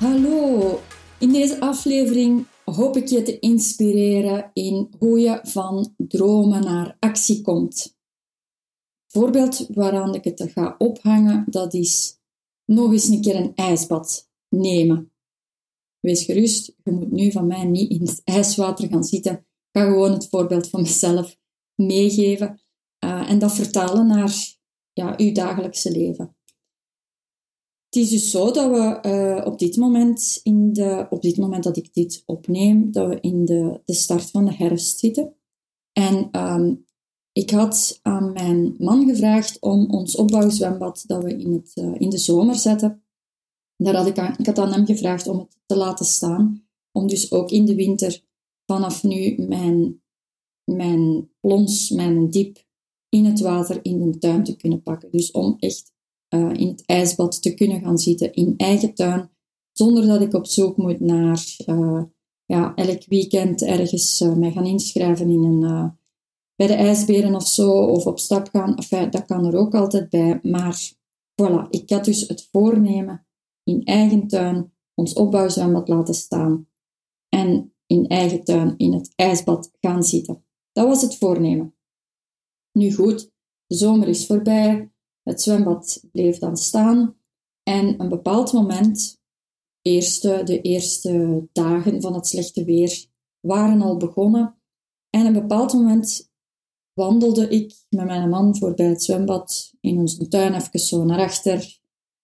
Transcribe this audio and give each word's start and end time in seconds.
Hallo, 0.00 0.80
in 1.18 1.32
deze 1.32 1.60
aflevering 1.60 2.46
hoop 2.64 2.96
ik 2.96 3.08
je 3.08 3.22
te 3.22 3.38
inspireren 3.38 4.50
in 4.52 4.90
hoe 4.98 5.20
je 5.20 5.38
van 5.42 5.94
dromen 5.96 6.64
naar 6.64 6.96
actie 6.98 7.40
komt. 7.40 7.96
Voorbeeld 9.06 9.66
waaraan 9.74 10.14
ik 10.14 10.24
het 10.24 10.50
ga 10.52 10.74
ophangen, 10.78 11.44
dat 11.48 11.74
is 11.74 12.18
nog 12.64 12.92
eens 12.92 13.08
een 13.08 13.20
keer 13.20 13.36
een 13.36 13.54
ijsbad 13.54 14.30
nemen. 14.48 15.12
Wees 15.98 16.24
gerust, 16.24 16.72
je 16.84 16.90
moet 16.90 17.12
nu 17.12 17.32
van 17.32 17.46
mij 17.46 17.64
niet 17.64 17.90
in 17.90 18.00
het 18.00 18.20
ijswater 18.24 18.88
gaan 18.88 19.04
zitten. 19.04 19.32
Ik 19.32 19.80
ga 19.80 19.84
gewoon 19.84 20.12
het 20.12 20.28
voorbeeld 20.28 20.68
van 20.68 20.82
mezelf 20.82 21.38
meegeven 21.74 22.60
uh, 23.04 23.30
en 23.30 23.38
dat 23.38 23.52
vertalen 23.52 24.06
naar 24.06 24.56
ja, 24.92 25.14
uw 25.16 25.32
dagelijkse 25.32 25.90
leven. 25.90 26.34
Het 27.90 28.02
is 28.02 28.10
dus 28.10 28.30
zo 28.30 28.50
dat 28.50 28.70
we 28.70 29.08
uh, 29.08 29.46
op 29.46 29.58
dit 29.58 29.76
moment, 29.76 30.40
in 30.42 30.72
de, 30.72 31.06
op 31.10 31.22
dit 31.22 31.36
moment 31.36 31.64
dat 31.64 31.76
ik 31.76 31.94
dit 31.94 32.22
opneem, 32.26 32.92
dat 32.92 33.08
we 33.08 33.20
in 33.20 33.44
de, 33.44 33.80
de 33.84 33.94
start 33.94 34.30
van 34.30 34.44
de 34.44 34.54
herfst 34.54 34.98
zitten. 34.98 35.34
En 35.92 36.28
um, 36.32 36.86
ik 37.32 37.50
had 37.50 37.98
aan 38.02 38.32
mijn 38.32 38.74
man 38.78 39.06
gevraagd 39.08 39.60
om 39.60 39.90
ons 39.90 40.16
opbouwzwembad 40.16 41.04
dat 41.06 41.22
we 41.22 41.36
in, 41.36 41.52
het, 41.52 41.72
uh, 41.74 41.94
in 41.98 42.10
de 42.10 42.18
zomer 42.18 42.54
zetten. 42.54 43.02
Daar 43.76 43.94
had 43.94 44.06
ik, 44.06 44.18
aan, 44.18 44.34
ik 44.38 44.46
had 44.46 44.58
aan 44.58 44.72
hem 44.72 44.86
gevraagd 44.86 45.26
om 45.26 45.38
het 45.38 45.56
te 45.66 45.76
laten 45.76 46.06
staan. 46.06 46.64
Om 46.92 47.06
dus 47.06 47.32
ook 47.32 47.50
in 47.50 47.64
de 47.64 47.74
winter 47.74 48.22
vanaf 48.66 49.02
nu 49.02 49.34
mijn, 49.38 50.02
mijn 50.64 51.30
plons, 51.40 51.90
mijn 51.90 52.30
diep 52.30 52.64
in 53.08 53.24
het 53.24 53.40
water 53.40 53.78
in 53.82 54.10
de 54.10 54.18
tuin 54.18 54.44
te 54.44 54.56
kunnen 54.56 54.82
pakken. 54.82 55.10
Dus 55.10 55.30
om 55.30 55.56
echt 55.58 55.92
uh, 56.34 56.52
in 56.52 56.68
het 56.68 56.82
ijsbad 56.86 57.42
te 57.42 57.54
kunnen 57.54 57.80
gaan 57.80 57.98
zitten 57.98 58.32
in 58.32 58.54
eigen 58.56 58.94
tuin, 58.94 59.30
zonder 59.72 60.06
dat 60.06 60.20
ik 60.20 60.34
op 60.34 60.46
zoek 60.46 60.76
moet 60.76 61.00
naar 61.00 61.44
uh, 61.66 62.02
ja, 62.44 62.74
elk 62.74 63.04
weekend 63.04 63.62
ergens 63.62 64.20
uh, 64.20 64.34
mij 64.34 64.52
gaan 64.52 64.66
inschrijven 64.66 65.30
in 65.30 65.42
een, 65.42 65.92
bij 66.56 66.66
de 66.66 66.74
ijsberen 66.74 67.34
of 67.34 67.48
zo, 67.48 67.70
of 67.70 68.06
op 68.06 68.18
stap 68.18 68.48
gaan. 68.52 68.76
Dat 69.10 69.24
kan 69.24 69.46
er 69.46 69.56
ook 69.56 69.74
altijd 69.74 70.08
bij. 70.08 70.40
Maar 70.42 70.92
voilà, 71.42 71.68
ik 71.70 71.90
had 71.90 72.04
dus 72.04 72.28
het 72.28 72.48
voornemen 72.52 73.26
in 73.64 73.84
eigen 73.84 74.26
tuin 74.26 74.72
ons 74.94 75.12
opbouwzwembad 75.12 75.88
laten 75.88 76.14
staan 76.14 76.68
en 77.28 77.74
in 77.86 78.06
eigen 78.06 78.44
tuin 78.44 78.74
in 78.76 78.92
het 78.92 79.12
ijsbad 79.16 79.70
gaan 79.80 80.02
zitten. 80.02 80.44
Dat 80.72 80.86
was 80.86 81.02
het 81.02 81.16
voornemen. 81.16 81.74
Nu 82.72 82.92
goed, 82.92 83.30
de 83.66 83.76
zomer 83.76 84.08
is 84.08 84.26
voorbij, 84.26 84.89
het 85.22 85.42
zwembad 85.42 86.04
bleef 86.12 86.38
dan 86.38 86.56
staan 86.56 87.20
en 87.62 88.00
een 88.00 88.08
bepaald 88.08 88.52
moment, 88.52 89.20
eerste, 89.82 90.40
de 90.44 90.60
eerste 90.60 91.46
dagen 91.52 92.00
van 92.00 92.14
het 92.14 92.26
slechte 92.26 92.64
weer, 92.64 93.06
waren 93.40 93.82
al 93.82 93.96
begonnen. 93.96 94.60
En 95.10 95.26
een 95.26 95.32
bepaald 95.32 95.72
moment 95.72 96.30
wandelde 96.92 97.48
ik 97.48 97.74
met 97.88 98.06
mijn 98.06 98.28
man 98.28 98.56
voorbij 98.56 98.86
het 98.86 99.02
zwembad 99.02 99.72
in 99.80 99.98
onze 99.98 100.28
tuin 100.28 100.54
even 100.54 100.80
zo 100.80 101.04
naar 101.04 101.18
achter. 101.18 101.78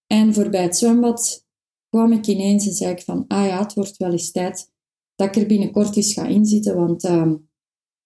En 0.06 0.34
voorbij 0.34 0.62
het 0.62 0.76
zwembad 0.76 1.46
kwam 1.88 2.12
ik 2.12 2.26
ineens 2.26 2.66
en 2.66 2.72
zei 2.72 2.92
ik 2.92 3.02
van, 3.02 3.24
ah 3.26 3.46
ja, 3.46 3.62
het 3.62 3.74
wordt 3.74 3.96
wel 3.96 4.12
eens 4.12 4.30
tijd 4.30 4.72
dat 5.14 5.28
ik 5.28 5.36
er 5.36 5.46
binnenkort 5.46 5.96
eens 5.96 6.12
ga 6.12 6.26
inzitten, 6.26 6.76
want 6.76 7.04
uh, 7.04 7.32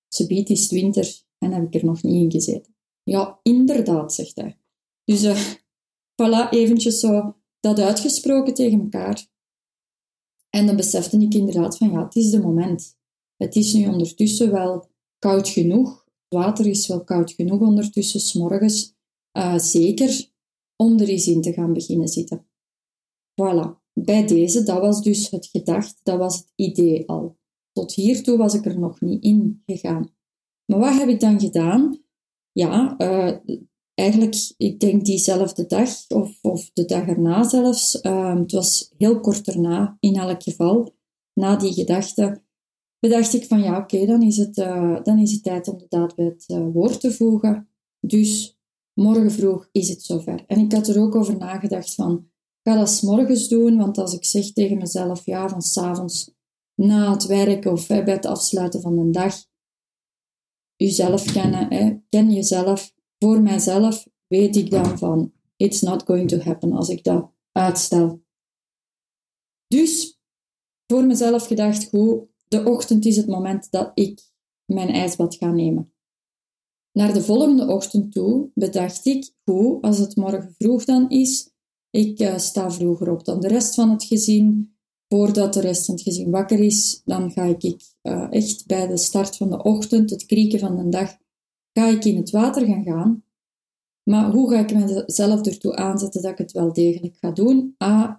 ze 0.09 0.27
biedt 0.27 0.51
is 0.51 0.71
winter 0.71 1.23
en 1.39 1.53
heb 1.53 1.67
ik 1.67 1.75
er 1.75 1.85
nog 1.85 2.03
niet 2.03 2.23
in 2.23 2.31
gezeten. 2.31 2.75
Ja, 3.03 3.41
inderdaad, 3.43 4.15
zegt 4.15 4.37
hij. 4.37 4.60
Dus 5.05 5.23
uh, 5.23 5.41
voilà, 6.15 6.51
eventjes 6.51 7.01
zo 7.01 7.37
dat 7.61 7.79
uitgesproken 7.79 8.55
tegen 8.55 8.81
elkaar. 8.81 9.29
En 10.51 10.67
dan 10.67 10.77
besefte 10.77 11.19
ik 11.19 11.35
inderdaad 11.35 11.77
van 11.77 11.91
ja, 11.91 12.05
het 12.05 12.17
is 12.17 12.31
de 12.31 12.41
moment. 12.41 12.99
Het 13.37 13.57
is 13.57 13.73
nu 13.73 13.87
ondertussen 13.87 14.51
wel 14.51 14.91
koud 15.19 15.49
genoeg. 15.49 16.05
Het 16.05 16.39
water 16.39 16.67
is 16.67 16.87
wel 16.87 17.05
koud 17.05 17.33
genoeg 17.33 17.61
ondertussen, 17.61 18.21
s'morgens. 18.21 18.95
Uh, 19.39 19.59
zeker 19.59 20.31
om 20.77 20.99
er 20.99 21.09
eens 21.09 21.27
in 21.27 21.43
te 21.43 21.53
gaan 21.53 21.73
beginnen 21.73 22.09
zitten. 22.09 22.47
Voilà. 23.31 23.79
Bij 23.93 24.27
deze, 24.27 24.63
dat 24.63 24.81
was 24.81 25.03
dus 25.03 25.31
het 25.31 25.47
gedacht, 25.47 26.01
dat 26.03 26.19
was 26.19 26.37
het 26.39 26.53
idee 26.55 27.09
al. 27.09 27.39
Tot 27.73 27.93
hiertoe 27.93 28.37
was 28.37 28.55
ik 28.55 28.65
er 28.65 28.79
nog 28.79 29.01
niet 29.01 29.23
in 29.25 29.63
gegaan. 29.67 30.15
Maar 30.65 30.79
wat 30.79 30.99
heb 30.99 31.09
ik 31.09 31.21
dan 31.21 31.41
gedaan? 31.41 32.05
Ja, 32.53 32.95
uh, 32.99 33.59
eigenlijk, 34.01 34.53
ik 34.57 34.81
denk 34.81 35.05
diezelfde 35.05 35.67
dag 35.67 35.89
of, 36.09 36.39
of 36.43 36.71
de 36.73 36.85
dag 36.85 37.07
erna 37.07 37.49
zelfs, 37.49 37.99
uh, 38.03 38.35
het 38.35 38.53
was 38.53 38.93
heel 38.99 39.21
kort 39.21 39.49
erna 39.49 39.97
in 40.01 40.17
elk 40.17 40.43
geval, 40.43 40.95
na 41.35 41.57
die 41.57 41.73
gedachte, 41.73 42.43
bedacht 42.99 43.35
ik 43.35 43.45
van 43.45 43.61
ja, 43.61 43.79
oké, 43.79 44.07
dan, 44.07 44.23
is 44.23 44.37
het, 44.37 44.59
uh, 44.59 45.03
dan 45.03 45.19
is 45.19 45.33
het 45.33 45.43
tijd 45.43 45.69
om 45.69 45.79
de 45.79 45.87
daad 45.89 46.15
bij 46.15 46.25
het 46.25 46.45
uh, 46.49 46.67
woord 46.73 47.01
te 47.01 47.13
voegen. 47.13 47.69
Dus 48.01 48.59
morgen 48.95 49.31
vroeg 49.31 49.69
is 49.73 49.89
het 49.89 50.03
zover. 50.03 50.45
En 50.47 50.59
ik 50.59 50.73
had 50.73 50.89
er 50.89 51.01
ook 51.01 51.15
over 51.15 51.37
nagedacht 51.37 51.95
van, 51.95 52.29
ga 52.63 52.77
dat 52.77 52.91
s 52.91 53.01
morgens 53.01 53.49
doen, 53.49 53.77
want 53.77 53.99
als 53.99 54.15
ik 54.15 54.25
zeg 54.25 54.53
tegen 54.53 54.79
mezelf, 54.79 55.25
ja, 55.25 55.49
van 55.49 55.63
s'avonds 55.63 56.35
na 56.75 57.13
het 57.13 57.27
werk 57.27 57.65
of 57.65 57.87
bij 57.87 58.03
het 58.05 58.27
afsluiten 58.27 58.81
van 58.81 58.99
een 58.99 59.13
dag, 59.13 59.35
jezelf 60.77 61.33
kennen, 61.33 61.73
hè, 61.73 61.97
ken 62.09 62.33
jezelf, 62.33 62.95
voor 63.25 63.43
mijzelf 63.43 64.09
weet 64.27 64.57
ik 64.57 64.71
dan 64.71 64.99
van, 64.99 65.33
it's 65.57 65.81
not 65.81 66.03
going 66.03 66.29
to 66.29 66.39
happen 66.39 66.73
als 66.73 66.89
ik 66.89 67.05
dat 67.05 67.31
uitstel. 67.53 68.23
Dus 69.67 70.21
voor 70.87 71.05
mezelf 71.05 71.47
gedacht, 71.47 71.89
goed, 71.89 72.25
de 72.49 72.65
ochtend 72.65 73.05
is 73.05 73.17
het 73.17 73.27
moment 73.27 73.71
dat 73.71 73.91
ik 73.95 74.23
mijn 74.65 74.89
ijsbad 74.89 75.35
ga 75.35 75.51
nemen. 75.51 75.93
Naar 76.93 77.13
de 77.13 77.23
volgende 77.23 77.67
ochtend 77.67 78.13
toe 78.13 78.51
bedacht 78.55 79.07
ik, 79.07 79.35
goed, 79.45 79.83
als 79.83 79.99
het 79.99 80.17
morgen 80.17 80.55
vroeg 80.59 80.85
dan 80.85 81.11
is, 81.11 81.51
ik 81.91 82.21
uh, 82.21 82.39
sta 82.39 82.71
vroeger 82.71 83.11
op 83.11 83.25
dan 83.25 83.41
de 83.41 83.49
rest 83.49 83.75
van 83.75 83.91
het 83.91 84.05
gezin. 84.05 84.75
Voordat 85.09 85.53
de 85.53 85.61
rest 85.61 85.85
van 85.85 85.95
het 85.95 86.05
gezin 86.05 86.31
wakker 86.31 86.59
is, 86.59 87.03
dan 87.05 87.31
ga 87.31 87.45
ik 87.45 87.63
uh, 88.03 88.27
echt 88.31 88.67
bij 88.67 88.87
de 88.87 88.97
start 88.97 89.37
van 89.37 89.51
de 89.51 89.63
ochtend, 89.63 90.11
het 90.11 90.27
krieken 90.27 90.59
van 90.59 90.77
de 90.77 90.89
dag, 90.89 91.17
ga 91.73 91.87
ik 91.87 92.05
in 92.05 92.17
het 92.17 92.31
water 92.31 92.67
gaan 92.67 92.85
gaan. 92.85 93.25
Maar 94.03 94.31
hoe 94.31 94.51
ga 94.51 94.59
ik 94.59 94.75
mezelf 94.75 95.47
ertoe 95.47 95.77
aanzetten 95.77 96.23
dat 96.23 96.31
ik 96.31 96.39
het 96.39 96.53
wel 96.53 96.73
degelijk 96.73 97.17
ga 97.17 97.31
doen? 97.31 97.75
Ah, 97.79 98.15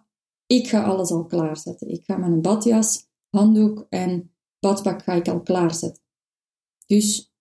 ik 0.45 0.67
ga 0.67 0.83
alles 0.83 1.11
al 1.11 1.25
klaarzetten. 1.25 1.89
Ik 1.89 2.03
ga 2.05 2.17
mijn 2.17 2.41
badjas, 2.41 3.07
handdoek 3.29 3.85
en 3.89 4.31
badpak 4.59 5.03
ga 5.03 5.13
ik 5.13 5.27
al 5.27 5.41
klaarzetten. 5.41 6.03
Dus 6.85 7.31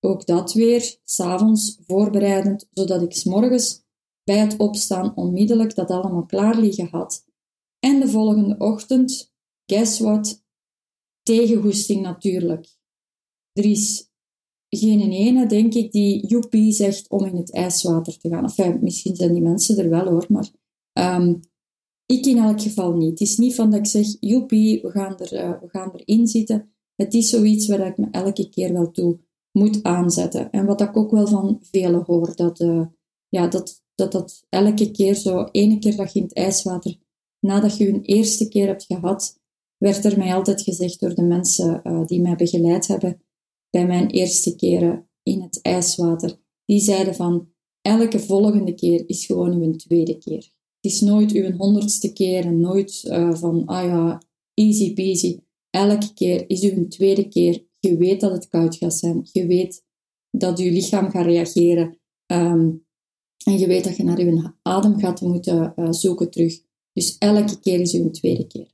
ook 0.00 0.26
dat 0.26 0.52
weer, 0.52 0.98
s'avonds 1.04 1.78
voorbereidend, 1.86 2.68
zodat 2.72 3.02
ik 3.02 3.16
s 3.16 3.24
morgens 3.24 3.84
bij 4.24 4.38
het 4.38 4.56
opstaan 4.56 5.16
onmiddellijk 5.16 5.74
dat 5.74 5.90
allemaal 5.90 6.26
klaar 6.26 6.58
liggen 6.58 6.88
had. 6.90 7.24
En 7.78 8.00
de 8.00 8.08
volgende 8.08 8.58
ochtend, 8.58 9.32
guess 9.66 9.98
what? 9.98 10.44
Tegengoesting 11.22 12.02
natuurlijk. 12.02 12.76
Er 13.52 13.64
is 13.64 14.10
geen 14.68 15.12
ene, 15.12 15.46
denk 15.46 15.74
ik, 15.74 15.92
die 15.92 16.26
joepie 16.26 16.72
zegt 16.72 17.08
om 17.08 17.24
in 17.24 17.36
het 17.36 17.52
ijswater 17.52 18.18
te 18.18 18.28
gaan. 18.28 18.44
Enfin, 18.44 18.78
misschien 18.82 19.16
zijn 19.16 19.32
die 19.32 19.42
mensen 19.42 19.78
er 19.78 19.90
wel 19.90 20.06
hoor, 20.06 20.26
maar 20.28 20.50
ehm, 20.92 21.34
ik 22.06 22.26
in 22.26 22.38
elk 22.38 22.60
geval 22.60 22.92
niet. 22.92 23.10
Het 23.10 23.20
is 23.20 23.36
niet 23.36 23.54
van 23.54 23.70
dat 23.70 23.78
ik 23.78 23.86
zeg, 23.86 24.16
joepie, 24.20 24.82
we 24.82 24.90
gaan, 24.90 25.18
er, 25.18 25.32
uh, 25.32 25.60
we 25.60 25.68
gaan 25.68 25.92
erin 25.94 26.26
zitten. 26.26 26.70
Het 26.94 27.14
is 27.14 27.30
zoiets 27.30 27.66
waar 27.66 27.86
ik 27.86 27.96
me 27.96 28.06
elke 28.10 28.48
keer 28.48 28.72
wel 28.72 28.90
toe 28.90 29.18
moet 29.52 29.82
aanzetten. 29.82 30.50
En 30.50 30.66
wat 30.66 30.80
ik 30.80 30.96
ook 30.96 31.10
wel 31.10 31.26
van 31.26 31.58
velen 31.62 32.02
hoor, 32.06 32.36
dat, 32.36 32.60
uh, 32.60 32.86
ja, 33.28 33.46
dat, 33.46 33.82
dat 33.94 34.12
dat 34.12 34.44
elke 34.48 34.90
keer 34.90 35.14
zo, 35.14 35.48
ene 35.50 35.78
keer 35.78 35.96
dat 35.96 36.12
je 36.12 36.18
in 36.18 36.24
het 36.24 36.34
ijswater, 36.34 36.96
nadat 37.40 37.76
je 37.76 37.88
een 37.88 38.02
eerste 38.02 38.48
keer 38.48 38.66
hebt 38.66 38.84
gehad, 38.84 39.40
werd 39.76 40.04
er 40.04 40.18
mij 40.18 40.34
altijd 40.34 40.62
gezegd 40.62 41.00
door 41.00 41.14
de 41.14 41.22
mensen 41.22 41.80
uh, 41.84 42.04
die 42.04 42.20
mij 42.20 42.36
begeleid 42.36 42.86
hebben 42.86 43.20
bij 43.76 43.86
mijn 43.86 44.10
eerste 44.10 44.56
keren 44.56 45.08
in 45.22 45.40
het 45.40 45.62
ijswater. 45.62 46.38
Die 46.64 46.80
zeiden 46.80 47.14
van, 47.14 47.48
elke 47.80 48.18
volgende 48.18 48.74
keer 48.74 49.08
is 49.08 49.26
gewoon 49.26 49.62
uw 49.62 49.76
tweede 49.76 50.18
keer. 50.18 50.52
Het 50.80 50.92
is 50.92 51.00
nooit 51.00 51.32
uw 51.32 51.52
honderdste 51.52 52.12
keer 52.12 52.44
en 52.44 52.60
nooit 52.60 53.04
uh, 53.04 53.34
van, 53.34 53.66
ah 53.66 53.84
ja, 53.84 54.22
easy 54.54 54.92
peasy. 54.94 55.38
Elke 55.70 56.14
keer 56.14 56.50
is 56.50 56.62
uw 56.62 56.88
tweede 56.88 57.28
keer. 57.28 57.64
Je 57.78 57.96
weet 57.96 58.20
dat 58.20 58.32
het 58.32 58.48
koud 58.48 58.76
gaat 58.76 58.94
zijn. 58.94 59.28
Je 59.32 59.46
weet 59.46 59.84
dat 60.30 60.58
je 60.58 60.72
lichaam 60.72 61.10
gaat 61.10 61.26
reageren. 61.26 61.98
Um, 62.32 62.86
en 63.44 63.58
je 63.58 63.66
weet 63.66 63.84
dat 63.84 63.96
je 63.96 64.04
naar 64.04 64.20
je 64.20 64.52
adem 64.62 64.98
gaat 64.98 65.20
moeten 65.20 65.72
uh, 65.76 65.86
zoeken 65.90 66.30
terug. 66.30 66.60
Dus 66.92 67.16
elke 67.18 67.60
keer 67.60 67.80
is 67.80 67.94
uw 67.94 68.10
tweede 68.10 68.46
keer. 68.46 68.70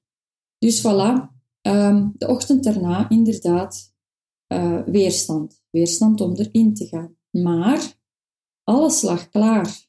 Dus 0.58 0.80
voilà, 0.80 1.30
um, 1.62 2.12
de 2.18 2.28
ochtend 2.28 2.64
daarna 2.64 3.08
inderdaad 3.08 3.91
uh, 4.52 4.82
weerstand. 4.86 5.62
Weerstand 5.70 6.20
om 6.20 6.34
erin 6.34 6.74
te 6.74 6.86
gaan. 6.86 7.16
Maar 7.30 8.00
alles 8.62 9.02
lag 9.02 9.28
klaar. 9.28 9.86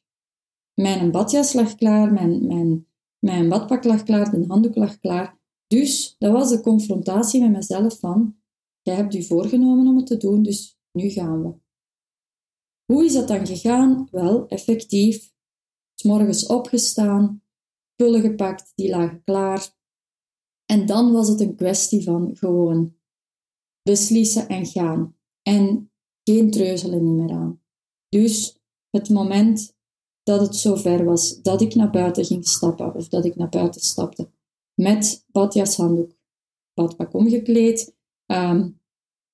Mijn 0.74 1.10
badjas 1.10 1.52
lag 1.52 1.74
klaar, 1.74 2.12
mijn, 2.12 2.46
mijn, 2.46 2.86
mijn 3.18 3.48
badpak 3.48 3.84
lag 3.84 4.02
klaar, 4.02 4.30
de 4.30 4.44
handdoek 4.48 4.76
lag 4.76 4.98
klaar. 5.00 5.38
Dus 5.66 6.14
dat 6.18 6.32
was 6.32 6.50
de 6.50 6.60
confrontatie 6.60 7.40
met 7.40 7.50
mezelf 7.50 7.98
van, 7.98 8.36
jij 8.82 8.94
hebt 8.94 9.14
u 9.14 9.22
voorgenomen 9.22 9.86
om 9.86 9.96
het 9.96 10.06
te 10.06 10.16
doen, 10.16 10.42
dus 10.42 10.78
nu 10.92 11.08
gaan 11.08 11.42
we. 11.42 11.54
Hoe 12.92 13.04
is 13.04 13.12
dat 13.12 13.28
dan 13.28 13.46
gegaan? 13.46 14.08
Wel, 14.10 14.48
effectief. 14.48 15.32
S 15.94 16.02
morgens 16.02 16.46
opgestaan, 16.46 17.42
pullen 17.94 18.20
gepakt, 18.20 18.72
die 18.74 18.90
lagen 18.90 19.22
klaar. 19.24 19.76
En 20.64 20.86
dan 20.86 21.12
was 21.12 21.28
het 21.28 21.40
een 21.40 21.56
kwestie 21.56 22.02
van 22.02 22.36
gewoon 22.36 22.96
beslissen 23.84 24.48
en 24.48 24.66
gaan. 24.66 25.16
En 25.42 25.90
geen 26.24 26.50
treuzelen 26.50 27.04
niet 27.04 27.26
meer 27.26 27.36
aan. 27.36 27.60
Dus 28.08 28.58
het 28.90 29.08
moment 29.08 29.76
dat 30.22 30.40
het 30.40 30.56
zover 30.56 31.04
was 31.04 31.42
dat 31.42 31.60
ik 31.60 31.74
naar 31.74 31.90
buiten 31.90 32.24
ging 32.24 32.48
stappen, 32.48 32.94
of 32.94 33.08
dat 33.08 33.24
ik 33.24 33.36
naar 33.36 33.48
buiten 33.48 33.80
stapte, 33.80 34.30
met 34.74 35.24
badjas, 35.32 35.76
handdoek, 35.76 36.12
badpak 36.74 37.14
omgekleed, 37.14 37.94
um, 38.26 38.80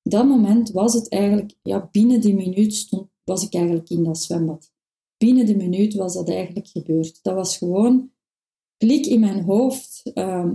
dat 0.02 0.26
moment 0.26 0.70
was 0.70 0.94
het 0.94 1.08
eigenlijk, 1.08 1.54
ja, 1.62 1.88
binnen 1.92 2.20
die 2.20 2.34
minuut 2.34 2.74
stond 2.74 3.08
was 3.24 3.44
ik 3.44 3.54
eigenlijk 3.54 3.90
in 3.90 4.04
dat 4.04 4.18
zwembad. 4.18 4.72
Binnen 5.16 5.46
de 5.46 5.56
minuut 5.56 5.94
was 5.94 6.14
dat 6.14 6.28
eigenlijk 6.28 6.68
gebeurd. 6.68 7.22
Dat 7.22 7.34
was 7.34 7.56
gewoon 7.58 8.12
klik 8.76 9.06
in 9.06 9.20
mijn 9.20 9.42
hoofd, 9.42 10.10
uh, 10.14 10.50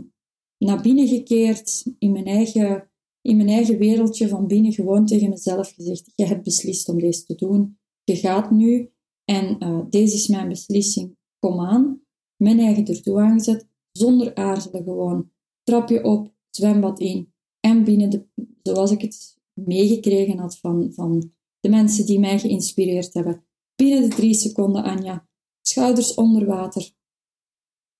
naar 0.57 0.81
binnen 0.81 1.07
gekeerd, 1.07 1.85
in 1.99 2.11
mijn, 2.11 2.25
eigen, 2.25 2.89
in 3.25 3.37
mijn 3.37 3.49
eigen 3.49 3.77
wereldje 3.77 4.27
van 4.27 4.47
binnen, 4.47 4.73
gewoon 4.73 5.05
tegen 5.05 5.29
mezelf 5.29 5.73
gezegd: 5.73 6.11
Je 6.15 6.25
hebt 6.25 6.43
beslist 6.43 6.89
om 6.89 6.99
deze 6.99 7.23
te 7.23 7.35
doen. 7.35 7.77
Je 8.03 8.15
gaat 8.15 8.51
nu 8.51 8.91
en 9.23 9.63
uh, 9.63 9.85
deze 9.89 10.15
is 10.15 10.27
mijn 10.27 10.47
beslissing. 10.47 11.17
Kom 11.39 11.59
aan. 11.59 12.01
Mijn 12.35 12.59
eigen 12.59 12.85
ertoe 12.85 13.19
aangezet, 13.19 13.67
zonder 13.91 14.35
aarzelen 14.35 14.83
gewoon. 14.83 15.31
Trapje 15.63 16.03
op, 16.03 16.33
zwembad 16.49 16.99
in 16.99 17.33
en 17.59 17.83
binnen 17.83 18.09
de, 18.09 18.25
zoals 18.63 18.91
ik 18.91 19.01
het 19.01 19.37
meegekregen 19.53 20.37
had 20.37 20.57
van, 20.57 20.93
van 20.93 21.31
de 21.59 21.69
mensen 21.69 22.05
die 22.05 22.19
mij 22.19 22.39
geïnspireerd 22.39 23.13
hebben. 23.13 23.45
Binnen 23.75 24.09
de 24.09 24.15
drie 24.15 24.33
seconden, 24.33 24.83
Anja. 24.83 25.27
Schouders 25.61 26.13
onder 26.13 26.45
water. 26.45 26.91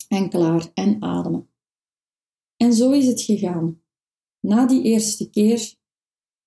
En 0.08 0.30
klaar. 0.30 0.72
En 0.74 1.02
ademen. 1.02 1.50
En 2.58 2.74
zo 2.74 2.92
is 2.92 3.08
het 3.08 3.22
gegaan. 3.22 3.84
Na 4.46 4.66
die 4.66 4.84
eerste 4.84 5.30
keer 5.30 5.76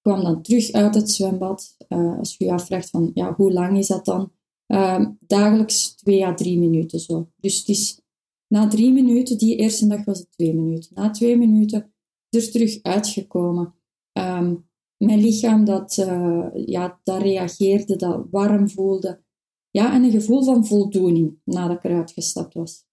kwam 0.00 0.22
dan 0.22 0.42
terug 0.42 0.72
uit 0.72 0.94
het 0.94 1.10
zwembad. 1.10 1.76
Uh, 1.88 2.18
als 2.18 2.36
je 2.36 2.44
je 2.44 2.52
afvraagt 2.52 2.90
van, 2.90 3.10
ja, 3.14 3.34
hoe 3.34 3.52
lang 3.52 3.78
is 3.78 3.86
dat 3.86 4.04
dan? 4.04 4.32
Uh, 4.66 5.06
dagelijks 5.26 5.94
twee 5.94 6.26
à 6.26 6.34
drie 6.34 6.58
minuten 6.58 7.00
zo. 7.00 7.30
Dus 7.36 7.58
het 7.58 7.68
is 7.68 8.00
na 8.46 8.68
drie 8.68 8.92
minuten, 8.92 9.38
die 9.38 9.56
eerste 9.56 9.86
dag 9.86 10.04
was 10.04 10.18
het 10.18 10.32
twee 10.32 10.54
minuten. 10.54 10.90
Na 10.94 11.10
twee 11.10 11.36
minuten 11.36 11.92
er 12.28 12.50
terug 12.50 12.82
uitgekomen. 12.82 13.74
Um, 14.12 14.68
mijn 14.96 15.20
lichaam 15.20 15.64
dat, 15.64 15.96
uh, 15.96 16.48
ja, 16.66 17.00
dat 17.02 17.22
reageerde, 17.22 17.96
dat 17.96 18.26
warm 18.30 18.68
voelde. 18.68 19.22
Ja, 19.70 19.92
en 19.92 20.04
een 20.04 20.10
gevoel 20.10 20.44
van 20.44 20.66
voldoening 20.66 21.40
nadat 21.44 21.76
ik 21.76 21.84
eruit 21.84 22.10
gestapt 22.10 22.54
was. 22.54 22.86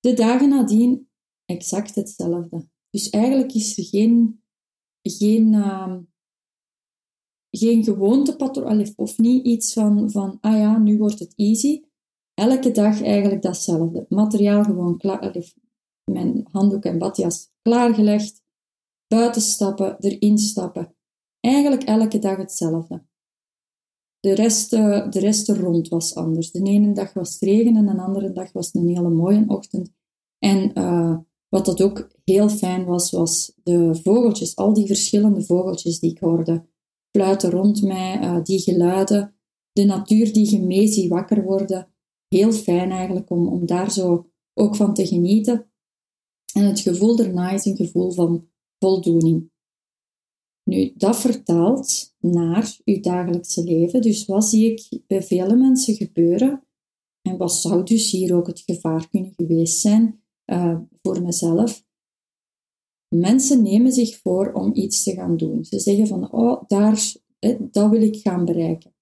De 0.00 0.14
dagen 0.14 0.48
nadien 0.48 1.08
exact 1.44 1.94
hetzelfde. 1.94 2.70
Dus 2.92 3.10
eigenlijk 3.10 3.52
is 3.52 3.78
er 3.78 3.84
geen, 3.84 4.42
geen, 5.02 5.52
uh, 5.52 5.96
geen 7.50 7.84
gewoontepatroon, 7.84 8.92
of 8.96 9.18
niet 9.18 9.44
iets 9.44 9.72
van, 9.72 10.10
van, 10.10 10.38
ah 10.40 10.56
ja, 10.56 10.78
nu 10.78 10.98
wordt 10.98 11.18
het 11.18 11.32
easy. 11.36 11.82
Elke 12.34 12.70
dag 12.70 13.02
eigenlijk 13.02 13.42
datzelfde. 13.42 14.06
Materiaal 14.08 14.64
gewoon 14.64 14.98
klaar, 14.98 15.44
mijn 16.04 16.48
handdoek 16.50 16.84
en 16.84 16.98
badjas 16.98 17.50
klaargelegd 17.62 18.42
buiten 19.06 19.42
stappen, 19.42 19.96
erin 20.00 20.38
stappen. 20.38 20.96
Eigenlijk 21.40 21.82
elke 21.82 22.18
dag 22.18 22.36
hetzelfde. 22.36 23.04
De 24.20 24.34
rest, 24.34 24.72
uh, 24.72 25.10
de 25.10 25.20
rest 25.20 25.48
rond 25.48 25.88
was 25.88 26.14
anders. 26.14 26.50
De 26.50 26.62
ene 26.62 26.92
dag 26.92 27.12
was 27.12 27.32
het 27.32 27.40
regen 27.40 27.76
en 27.76 27.86
de 27.86 28.02
andere 28.02 28.32
dag 28.32 28.52
was 28.52 28.66
het 28.66 28.74
een 28.74 28.88
hele 28.88 29.10
mooie 29.10 29.44
ochtend. 29.46 29.92
En 30.38 30.78
uh, 30.78 31.18
wat 31.52 31.64
dat 31.64 31.82
ook 31.82 32.08
heel 32.24 32.48
fijn 32.48 32.84
was, 32.84 33.10
was 33.10 33.52
de 33.62 34.00
vogeltjes, 34.02 34.56
al 34.56 34.74
die 34.74 34.86
verschillende 34.86 35.42
vogeltjes 35.42 35.98
die 35.98 36.10
ik 36.10 36.18
hoorde. 36.18 36.66
Fluiten 37.10 37.50
rond 37.50 37.82
mij, 37.82 38.20
uh, 38.20 38.44
die 38.44 38.60
geluiden, 38.60 39.34
de 39.72 39.84
natuur 39.84 40.32
die 40.32 40.50
je 40.50 40.62
mee 40.62 41.08
wakker 41.08 41.42
worden. 41.42 41.88
Heel 42.28 42.52
fijn 42.52 42.90
eigenlijk 42.90 43.30
om, 43.30 43.48
om 43.48 43.66
daar 43.66 43.92
zo 43.92 44.30
ook 44.54 44.76
van 44.76 44.94
te 44.94 45.06
genieten. 45.06 45.70
En 46.54 46.64
het 46.64 46.80
gevoel 46.80 47.16
daarna 47.16 47.50
is 47.50 47.64
een 47.64 47.76
gevoel 47.76 48.10
van 48.10 48.48
voldoening. 48.78 49.50
Nu, 50.64 50.92
dat 50.96 51.16
vertaalt 51.16 52.14
naar 52.18 52.76
uw 52.84 53.00
dagelijkse 53.00 53.64
leven. 53.64 54.02
Dus 54.02 54.26
wat 54.26 54.44
zie 54.44 54.72
ik 54.72 55.02
bij 55.06 55.22
vele 55.22 55.56
mensen 55.56 55.94
gebeuren? 55.94 56.66
En 57.22 57.36
wat 57.36 57.54
zou 57.54 57.84
dus 57.84 58.10
hier 58.10 58.34
ook 58.34 58.46
het 58.46 58.60
gevaar 58.60 59.08
kunnen 59.08 59.32
geweest 59.36 59.80
zijn 59.80 60.21
uh, 60.46 60.78
voor 61.02 61.22
mezelf? 61.22 61.84
Mensen 63.14 63.62
nemen 63.62 63.92
zich 63.92 64.16
voor 64.16 64.52
om 64.52 64.74
iets 64.74 65.02
te 65.02 65.14
gaan 65.14 65.36
doen. 65.36 65.64
Ze 65.64 65.78
zeggen 65.78 66.06
van, 66.06 66.32
oh, 66.32 66.62
daar, 66.66 67.12
dat 67.58 67.90
wil 67.90 68.02
ik 68.02 68.16
gaan 68.16 68.44
bereiken. 68.44 68.94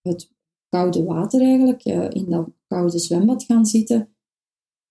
Het 0.00 0.30
koude 0.68 1.04
water 1.04 1.40
eigenlijk, 1.40 1.84
in 2.14 2.30
dat 2.30 2.48
koude 2.66 2.98
zwembad 2.98 3.44
gaan 3.44 3.66
zitten. 3.66 4.16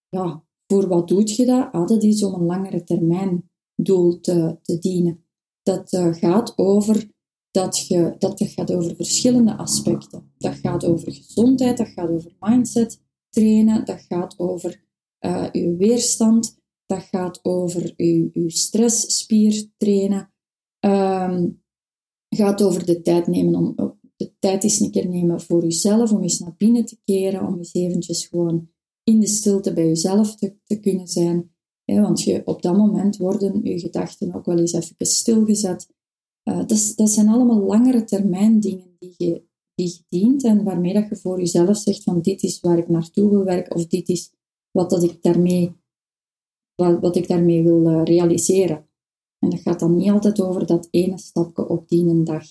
Ja, 0.09 0.45
voor 0.67 0.87
wat 0.87 1.07
doet 1.07 1.35
je 1.35 1.45
dat? 1.45 1.71
Ah, 1.71 1.87
dat 1.87 2.03
is 2.03 2.23
om 2.23 2.33
een 2.33 2.45
langere 2.45 2.83
termijn 2.83 3.49
doel 3.75 4.19
te, 4.19 4.57
te 4.61 4.79
dienen. 4.79 5.25
Dat 5.61 5.93
uh, 5.93 6.13
gaat 6.13 6.57
over 6.57 7.09
dat, 7.51 7.87
je, 7.87 8.15
dat 8.17 8.41
gaat 8.43 8.73
over 8.73 8.95
verschillende 8.95 9.57
aspecten. 9.57 10.33
Dat 10.37 10.55
gaat 10.55 10.85
over 10.85 11.11
gezondheid, 11.13 11.77
dat 11.77 11.87
gaat 11.87 12.09
over 12.09 12.35
mindset 12.39 13.01
trainen, 13.29 13.85
dat 13.85 14.01
gaat 14.01 14.39
over 14.39 14.83
uh, 15.25 15.47
uw 15.51 15.77
weerstand, 15.77 16.57
dat 16.85 17.03
gaat 17.03 17.39
over 17.43 17.93
uw, 17.97 18.49
stressspier 18.49 19.65
trainen, 19.77 20.33
um, 20.79 21.63
gaat 22.29 22.61
over 22.61 22.85
de 22.85 23.01
tijd 23.01 23.27
nemen 23.27 23.55
om 23.55 23.99
de 24.15 24.33
tijd 24.39 24.63
eens 24.63 24.79
een 24.79 24.91
keer 24.91 25.07
nemen 25.07 25.41
voor 25.41 25.63
jezelf, 25.63 26.11
om 26.11 26.21
eens 26.21 26.39
naar 26.39 26.55
binnen 26.57 26.85
te 26.85 26.97
keren, 27.03 27.47
om 27.47 27.57
eens 27.57 27.73
eventjes 27.73 28.25
gewoon 28.25 28.69
in 29.03 29.19
de 29.19 29.27
stilte 29.27 29.73
bij 29.73 29.87
jezelf 29.87 30.35
te, 30.35 30.55
te 30.63 30.79
kunnen 30.79 31.07
zijn 31.07 31.51
want 31.99 32.21
je, 32.21 32.41
op 32.45 32.61
dat 32.61 32.77
moment 32.77 33.17
worden 33.17 33.63
je 33.63 33.79
gedachten 33.79 34.33
ook 34.33 34.45
wel 34.45 34.57
eens 34.57 34.73
even 34.73 34.95
stilgezet. 34.99 35.89
Uh, 36.43 36.57
dat, 36.57 36.93
dat, 36.95 37.09
zijn 37.09 37.27
allemaal 37.27 37.59
langere 37.59 38.03
termijn 38.03 38.59
dingen 38.59 38.95
die 38.99 39.13
je, 39.17 39.43
die 39.75 40.05
dient 40.09 40.43
en 40.43 40.63
waarmee 40.63 40.93
dat 40.93 41.09
je 41.09 41.15
voor 41.15 41.39
jezelf 41.39 41.77
zegt 41.77 42.03
van 42.03 42.21
dit 42.21 42.43
is 42.43 42.59
waar 42.59 42.77
ik 42.77 42.89
naartoe 42.89 43.29
wil 43.29 43.43
werken 43.43 43.75
of 43.75 43.87
dit 43.87 44.09
is 44.09 44.31
wat, 44.71 44.89
dat 44.89 45.03
ik, 45.03 45.23
daarmee, 45.23 45.75
wat, 46.75 46.99
wat 46.99 47.15
ik 47.15 47.27
daarmee 47.27 47.63
wil 47.63 47.89
uh, 47.89 48.03
realiseren. 48.03 48.85
En 49.39 49.49
dat 49.49 49.59
gaat 49.59 49.79
dan 49.79 49.95
niet 49.95 50.11
altijd 50.11 50.41
over 50.41 50.65
dat 50.65 50.87
ene 50.91 51.17
stapje 51.17 51.67
op 51.67 51.89
die 51.89 52.23
dag. 52.23 52.43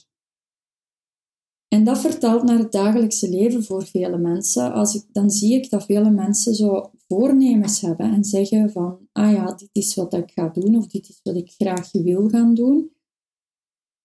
En 1.69 1.85
dat 1.85 1.99
vertaalt 1.99 2.43
naar 2.43 2.59
het 2.59 2.73
dagelijkse 2.73 3.31
leven 3.31 3.65
voor 3.65 3.87
vele 3.87 4.19
mensen. 4.19 4.73
Als 4.73 4.95
ik, 4.95 5.05
dan 5.13 5.31
zie 5.31 5.55
ik 5.55 5.71
dat 5.71 5.85
vele 5.85 6.11
mensen 6.11 6.55
zo 6.55 6.91
voornemens 7.09 7.81
hebben 7.81 8.13
en 8.13 8.25
zeggen 8.25 8.71
van, 8.71 9.09
ah 9.13 9.33
ja, 9.33 9.53
dit 9.53 9.69
is 9.73 9.95
wat 9.95 10.15
ik 10.15 10.31
ga 10.31 10.49
doen 10.49 10.77
of 10.77 10.87
dit 10.87 11.09
is 11.09 11.21
wat 11.23 11.37
ik 11.37 11.51
graag 11.51 11.93
wil 11.93 12.29
gaan 12.29 12.55
doen. 12.55 12.91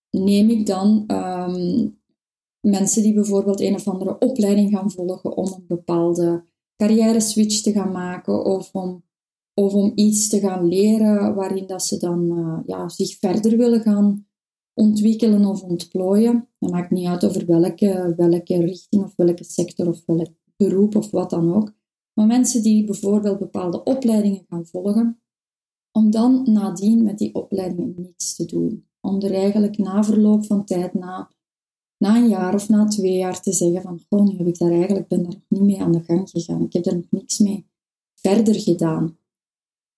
Neem 0.09 0.49
ik 0.49 0.65
dan 0.65 1.03
ehm, 1.07 1.87
mensen 2.59 3.01
die 3.01 3.13
bijvoorbeeld 3.13 3.59
een 3.59 3.75
of 3.75 3.87
andere 3.87 4.19
opleiding 4.19 4.71
gaan 4.71 4.91
volgen 4.91 5.37
om 5.37 5.53
een 5.53 5.65
bepaalde 5.67 6.45
carrière 6.75 7.19
switch 7.19 7.61
te 7.61 7.71
gaan 7.71 7.91
maken 7.91 8.45
of 8.45 8.69
om, 8.73 9.03
of 9.53 9.73
om 9.73 9.91
iets 9.95 10.29
te 10.29 10.39
gaan 10.39 10.67
leren 10.67 11.35
waarin 11.35 11.67
dat 11.67 11.83
ze 11.83 11.97
dan 11.97 12.31
uh, 12.31 12.59
ja, 12.65 12.89
zich 12.89 13.17
verder 13.17 13.57
willen 13.57 13.81
gaan 13.81 14.27
ontwikkelen 14.73 15.45
of 15.45 15.63
ontplooien. 15.63 16.47
Dat 16.59 16.71
maakt 16.71 16.91
niet 16.91 17.07
uit 17.07 17.25
over 17.25 17.45
welke, 17.45 18.13
welke 18.17 18.59
richting 18.59 19.03
of 19.03 19.15
welke 19.15 19.43
sector 19.43 19.87
of 19.87 20.01
welk 20.05 20.29
beroep 20.55 20.95
of 20.95 21.11
wat 21.11 21.29
dan 21.29 21.53
ook. 21.53 21.73
Maar 22.13 22.27
mensen 22.27 22.63
die 22.63 22.85
bijvoorbeeld 22.85 23.39
bepaalde 23.39 23.83
opleidingen 23.83 24.45
gaan 24.49 24.65
volgen, 24.65 25.19
om 25.91 26.11
dan 26.11 26.41
nadien 26.45 27.03
met 27.03 27.17
die 27.17 27.35
opleidingen 27.35 27.93
niets 27.97 28.35
te 28.35 28.45
doen. 28.45 28.87
Om 29.01 29.21
er 29.21 29.33
eigenlijk 29.33 29.77
na 29.77 30.03
verloop 30.03 30.45
van 30.45 30.65
tijd, 30.65 30.93
na, 30.93 31.31
na 31.97 32.15
een 32.15 32.27
jaar 32.27 32.53
of 32.53 32.69
na 32.69 32.85
twee 32.85 33.17
jaar 33.17 33.41
te 33.41 33.51
zeggen 33.51 33.81
van, 33.81 33.99
goh, 34.09 34.27
nu 34.27 34.37
heb 34.37 34.47
ik 34.47 34.57
daar 34.57 34.71
eigenlijk, 34.71 35.07
ben 35.07 35.23
daar 35.23 35.31
nog 35.31 35.43
niet 35.47 35.61
mee 35.61 35.81
aan 35.81 35.91
de 35.91 36.03
gang 36.03 36.29
gegaan. 36.29 36.63
Ik 36.63 36.73
heb 36.73 36.83
daar 36.83 36.95
nog 36.95 37.11
niks 37.11 37.39
mee 37.39 37.65
verder 38.15 38.59
gedaan. 38.59 39.17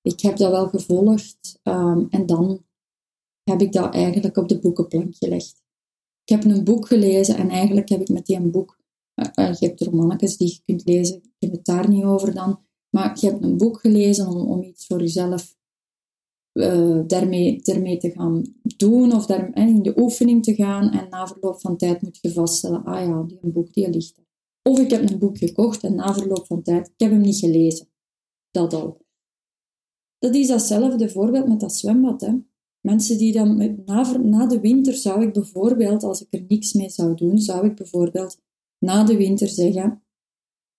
Ik 0.01 0.22
heb 0.22 0.38
dat 0.38 0.51
wel 0.51 0.68
gevolgd 0.68 1.60
um, 1.63 2.08
en 2.10 2.25
dan 2.25 2.66
heb 3.44 3.62
ik 3.62 3.72
dat 3.72 3.94
eigenlijk 3.94 4.38
op 4.38 4.48
de 4.48 4.60
boekenplank 4.60 5.16
gelegd. 5.16 5.63
Ik 6.24 6.36
heb 6.36 6.44
een 6.44 6.63
boek 6.63 6.88
gelezen 6.88 7.36
en 7.36 7.50
eigenlijk 7.50 7.89
heb 7.89 8.01
ik 8.01 8.10
met 8.10 8.25
die 8.25 8.36
een 8.36 8.51
boek, 8.51 8.80
uh, 9.16 9.54
je 9.54 9.68
hebt 9.68 9.82
romannetjes 9.82 10.38
die 10.38 10.48
je 10.48 10.62
kunt 10.66 10.86
lezen, 10.86 11.16
ik 11.16 11.36
heb 11.39 11.51
het 11.51 11.66
daar 11.66 11.89
niet 11.89 12.04
over 12.04 12.34
dan, 12.34 12.60
maar 12.89 13.18
je 13.20 13.27
hebt 13.27 13.44
een 13.44 13.58
boek 13.58 13.80
gelezen 13.80 14.27
om, 14.27 14.48
om 14.48 14.63
iets 14.63 14.86
voor 14.86 15.00
jezelf 15.00 15.56
uh, 16.57 17.01
daarmee, 17.07 17.61
te 17.61 18.11
gaan 18.15 18.41
doen 18.77 19.13
of 19.13 19.25
daar, 19.25 19.55
in 19.57 19.81
de 19.81 19.99
oefening 19.99 20.43
te 20.43 20.55
gaan 20.55 20.91
en 20.91 21.09
na 21.09 21.27
verloop 21.27 21.61
van 21.61 21.77
tijd 21.77 22.01
moet 22.01 22.19
je 22.21 22.31
vaststellen, 22.31 22.83
ah 22.83 23.05
ja, 23.05 23.23
die 23.23 23.51
boek 23.51 23.73
die 23.73 23.89
ligt 23.89 24.17
er. 24.17 24.25
Of 24.71 24.79
ik 24.79 24.89
heb 24.89 25.09
een 25.09 25.19
boek 25.19 25.37
gekocht 25.37 25.83
en 25.83 25.95
na 25.95 26.13
verloop 26.13 26.45
van 26.45 26.61
tijd, 26.61 26.87
ik 26.87 26.93
heb 26.97 27.11
hem 27.11 27.21
niet 27.21 27.37
gelezen. 27.37 27.87
Dat 28.51 28.73
al. 28.73 29.05
Dat 30.19 30.35
is 30.35 30.47
datzelfde 30.47 31.09
voorbeeld 31.09 31.47
met 31.47 31.59
dat 31.59 31.73
zwembad. 31.73 32.21
Hè. 32.21 32.33
Mensen 32.81 33.17
die 33.17 33.33
dan, 33.33 33.81
na, 33.85 34.17
na 34.17 34.45
de 34.45 34.59
winter 34.59 34.93
zou 34.93 35.23
ik 35.23 35.33
bijvoorbeeld, 35.33 36.03
als 36.03 36.21
ik 36.21 36.27
er 36.33 36.45
niks 36.47 36.73
mee 36.73 36.89
zou 36.89 37.15
doen, 37.15 37.39
zou 37.39 37.65
ik 37.65 37.75
bijvoorbeeld 37.75 38.39
na 38.79 39.03
de 39.03 39.17
winter 39.17 39.47
zeggen, 39.47 40.03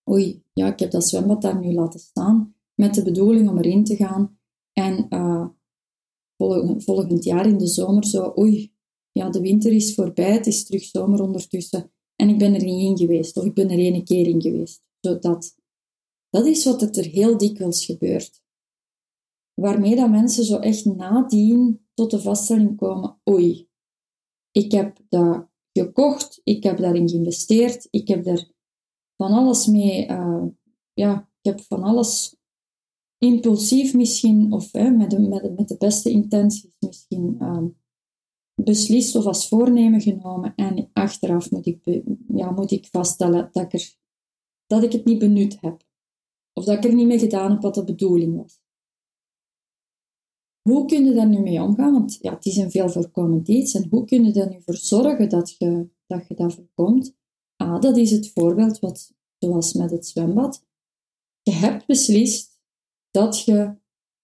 oei, 0.09 0.43
ja, 0.53 0.67
ik 0.67 0.79
heb 0.79 0.91
dat 0.91 1.07
zwembad 1.07 1.41
daar 1.41 1.59
nu 1.59 1.73
laten 1.73 1.99
staan, 1.99 2.55
met 2.73 2.93
de 2.93 3.03
bedoeling 3.03 3.49
om 3.49 3.57
erin 3.57 3.83
te 3.83 3.95
gaan. 3.95 4.37
En 4.73 5.05
uh, 5.09 5.47
volgend, 6.77 7.23
jaar 7.23 7.47
in 7.47 7.57
de 7.57 7.67
zomer 7.67 8.05
zo, 8.05 8.33
oei, 8.37 8.73
ja, 9.11 9.29
de 9.29 9.41
winter 9.41 9.71
is 9.71 9.93
voorbij, 9.93 10.31
het 10.31 10.47
is 10.47 10.65
terug 10.65 10.83
zomer 10.83 11.21
ondertussen. 11.21 11.91
En 12.15 12.29
ik 12.29 12.37
ben 12.37 12.53
er 12.53 12.63
niet 12.63 12.89
in 12.89 12.97
geweest, 12.97 13.37
of 13.37 13.45
ik 13.45 13.53
ben 13.53 13.69
er 13.69 13.77
één 13.77 14.03
keer 14.03 14.27
in 14.27 14.41
geweest. 14.41 14.83
Zodat, 14.99 15.55
dat 16.29 16.45
is 16.45 16.65
wat 16.65 16.97
er 16.97 17.05
heel 17.05 17.37
dikwijls 17.37 17.85
gebeurt. 17.85 18.41
Waarmee 19.53 19.95
dat 19.95 20.09
mensen 20.09 20.43
zo 20.43 20.57
echt 20.57 20.85
nadien 20.85 21.87
tot 21.93 22.11
de 22.11 22.19
vaststelling 22.19 22.77
komen, 22.77 23.21
oei, 23.29 23.69
ik 24.51 24.71
heb 24.71 24.97
dat 25.09 25.47
gekocht, 25.71 26.41
ik 26.43 26.63
heb 26.63 26.77
daarin 26.77 27.09
geïnvesteerd, 27.09 27.87
ik 27.89 28.07
heb 28.07 28.25
er 28.25 28.51
van 29.17 29.31
alles 29.31 29.65
mee, 29.67 30.09
uh, 30.09 30.45
ja, 30.93 31.29
ik 31.41 31.51
heb 31.51 31.61
van 31.61 31.83
alles 31.83 32.35
impulsief 33.19 33.93
misschien, 33.93 34.51
of 34.53 34.71
hè, 34.71 34.89
met, 34.89 35.09
de, 35.09 35.19
met, 35.19 35.57
met 35.57 35.67
de 35.67 35.77
beste 35.77 36.09
intenties 36.09 36.75
misschien 36.79 37.37
uh, 37.41 37.63
beslist 38.63 39.15
of 39.15 39.25
als 39.25 39.47
voornemen 39.47 40.01
genomen. 40.01 40.55
En 40.55 40.89
achteraf 40.93 41.51
moet 41.51 41.65
ik, 41.65 42.01
ja, 42.27 42.51
moet 42.51 42.71
ik 42.71 42.87
vaststellen 42.91 43.49
dat 43.51 43.63
ik, 43.63 43.73
er, 43.73 43.95
dat 44.67 44.83
ik 44.83 44.91
het 44.91 45.05
niet 45.05 45.19
benut 45.19 45.57
heb. 45.61 45.87
Of 46.53 46.65
dat 46.65 46.77
ik 46.77 46.83
er 46.83 46.93
niet 46.93 47.07
mee 47.07 47.19
gedaan 47.19 47.51
heb 47.51 47.61
wat 47.61 47.75
de 47.75 47.83
bedoeling 47.83 48.35
was. 48.35 48.61
Hoe 50.61 50.85
kun 50.85 51.05
je 51.05 51.13
daar 51.13 51.27
nu 51.27 51.39
mee 51.39 51.61
omgaan? 51.61 51.91
Want 51.91 52.17
ja, 52.21 52.33
het 52.33 52.45
is 52.45 52.57
een 52.57 52.71
veel 52.71 52.89
voorkomend 52.89 53.47
iets. 53.47 53.73
En 53.73 53.87
hoe 53.89 54.05
kun 54.05 54.25
je 54.25 54.41
er 54.41 54.49
nu 54.49 54.61
voor 54.61 54.75
zorgen 54.75 55.29
dat 55.29 55.55
je 55.57 55.89
dat, 56.07 56.27
je 56.27 56.35
dat 56.35 56.53
voorkomt? 56.53 57.17
Ah, 57.55 57.81
dat 57.81 57.97
is 57.97 58.11
het 58.11 58.31
voorbeeld 58.31 58.79
wat, 58.79 59.13
zoals 59.37 59.73
met 59.73 59.91
het 59.91 60.07
zwembad. 60.07 60.65
Je 61.41 61.51
hebt 61.51 61.85
beslist 61.85 62.48
dat 63.11 63.43
je 63.43 63.75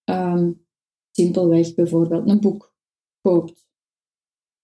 um, 0.10 0.66
simpelweg 1.12 1.74
bijvoorbeeld 1.74 2.30
een 2.30 2.40
boek 2.40 2.74
koopt. 3.22 3.68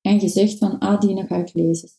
En 0.02 0.20
je 0.20 0.28
zegt 0.28 0.58
van, 0.58 0.80
ah, 0.80 1.26
ga 1.28 1.36
ik 1.36 1.54
lezen. 1.54 1.90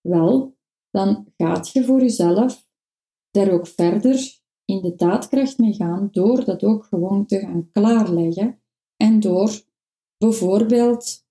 Wel, 0.00 0.56
dan 0.90 1.32
gaat 1.36 1.68
je 1.68 1.84
voor 1.84 2.00
jezelf 2.00 2.68
daar 3.30 3.50
ook 3.50 3.66
verder 3.66 4.42
in 4.64 4.82
de 4.82 4.94
daadkracht 4.94 5.58
mee 5.58 5.72
gaan 5.72 6.08
door 6.12 6.44
dat 6.44 6.64
ook 6.64 6.84
gewoon 6.84 7.26
te 7.26 7.38
gaan 7.38 7.70
klaarleggen 7.72 8.62
en 8.96 9.20
door 9.20 9.62
bijvoorbeeld, 10.18 11.26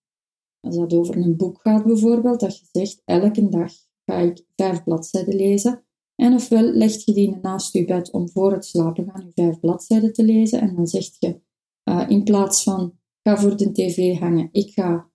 als 0.59 0.75
dat 0.75 0.93
over 0.93 1.17
een 1.17 1.37
boek 1.37 1.61
gaat 1.61 1.85
bijvoorbeeld, 1.85 2.39
dat 2.39 2.57
je 2.57 2.65
zegt, 2.71 3.01
elke 3.05 3.49
dag 3.49 3.71
ga 4.05 4.17
ik 4.17 4.45
vijf 4.55 4.83
bladzijden 4.83 5.35
lezen. 5.35 5.85
En 6.23 6.33
ofwel 6.33 6.63
leg 6.63 7.05
je 7.05 7.13
die 7.13 7.37
naast 7.41 7.73
je 7.73 7.85
bed 7.85 8.11
om 8.11 8.29
voor 8.29 8.51
het 8.51 8.65
slapen 8.65 9.09
gaan 9.11 9.25
je 9.25 9.31
vijf 9.33 9.59
bladzijden 9.59 10.13
te 10.13 10.23
lezen. 10.23 10.61
En 10.61 10.75
dan 10.75 10.87
zeg 10.87 11.09
je, 11.19 11.41
uh, 11.89 12.05
in 12.07 12.23
plaats 12.23 12.63
van 12.63 12.99
ga 13.23 13.37
voor 13.37 13.57
de 13.57 13.71
tv 13.71 14.19
hangen, 14.19 14.49
ik 14.51 14.73
ga 14.73 15.09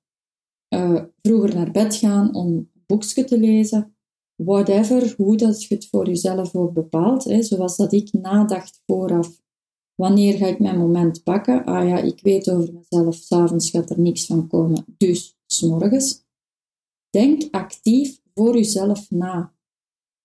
uh, 0.75 1.03
vroeger 1.23 1.55
naar 1.55 1.71
bed 1.71 1.95
gaan 1.95 2.35
om 2.35 2.47
een 2.47 2.71
boekje 2.87 3.25
te 3.25 3.39
lezen. 3.39 3.97
Whatever, 4.35 5.15
hoe 5.17 5.37
dat 5.37 5.63
je 5.63 5.75
het 5.75 5.87
voor 5.87 6.07
jezelf 6.07 6.55
ook 6.55 6.73
bepaalt. 6.73 7.25
Hè, 7.25 7.43
zoals 7.43 7.77
dat 7.77 7.93
ik 7.93 8.13
nadacht 8.13 8.83
vooraf 8.87 9.41
Wanneer 9.95 10.37
ga 10.37 10.47
ik 10.47 10.59
mijn 10.59 10.79
moment 10.79 11.23
pakken? 11.23 11.65
Ah 11.65 11.89
ja, 11.89 11.99
ik 11.99 12.21
weet 12.21 12.51
over 12.51 12.75
mezelf, 12.75 13.15
s'avonds 13.15 13.71
gaat 13.71 13.91
er 13.91 14.01
niks 14.01 14.27
van 14.27 14.49
komen, 14.49 14.85
dus 14.97 15.39
s'morgens. 15.47 16.25
Denk 17.11 17.43
actief 17.51 18.21
voor 18.35 18.55
jezelf 18.55 19.11
na. 19.11 19.55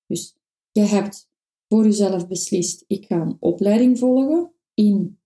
Dus 0.08 0.36
je 0.74 0.82
hebt 0.82 1.30
voor 1.68 1.84
jezelf 1.84 2.28
beslist, 2.28 2.84
ik 2.88 3.06
ga 3.06 3.22
een 3.22 3.38
opleiding 3.40 4.00
volgen 4.00 4.54
in 4.74 5.20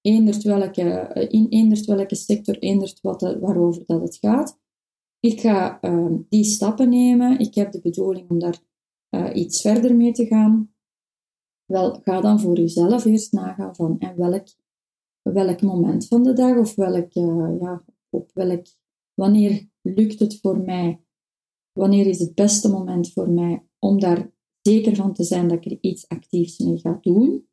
eendert 0.00 0.42
welke, 0.42 1.12
in 1.30 1.46
eendert 1.48 1.84
welke 1.84 2.14
sector, 2.14 2.58
eendert 2.58 3.00
wat, 3.00 3.20
waarover 3.20 3.82
dat 3.86 4.00
het 4.00 4.16
gaat. 4.16 4.58
Ik 5.20 5.40
ga 5.40 5.78
uh, 5.82 6.18
die 6.28 6.44
stappen 6.44 6.88
nemen. 6.88 7.38
Ik 7.38 7.54
heb 7.54 7.72
de 7.72 7.80
bedoeling 7.80 8.30
om 8.30 8.38
daar 8.38 8.58
uh, 9.10 9.30
iets 9.34 9.60
verder 9.60 9.96
mee 9.96 10.12
te 10.12 10.26
gaan. 10.26 10.74
Wel, 11.64 12.00
ga 12.00 12.20
dan 12.20 12.40
voor 12.40 12.56
jezelf 12.56 13.04
eerst 13.04 13.32
nagaan 13.32 13.74
van 13.74 13.98
en 13.98 14.16
welk, 14.16 14.46
welk 15.22 15.62
moment 15.62 16.06
van 16.06 16.22
de 16.22 16.32
dag 16.32 16.56
of 16.56 16.74
welk, 16.74 17.12
ja, 17.12 17.84
op 18.08 18.30
welk, 18.34 18.66
wanneer 19.14 19.68
lukt 19.82 20.18
het 20.18 20.40
voor 20.40 20.58
mij, 20.60 21.04
wanneer 21.72 22.06
is 22.06 22.18
het 22.18 22.34
beste 22.34 22.70
moment 22.70 23.12
voor 23.12 23.30
mij 23.30 23.66
om 23.78 24.00
daar 24.00 24.30
zeker 24.62 24.96
van 24.96 25.12
te 25.12 25.24
zijn 25.24 25.48
dat 25.48 25.64
ik 25.64 25.72
er 25.72 25.78
iets 25.80 26.08
actiefs 26.08 26.58
mee 26.58 26.78
ga 26.78 26.98
doen. 27.00 27.48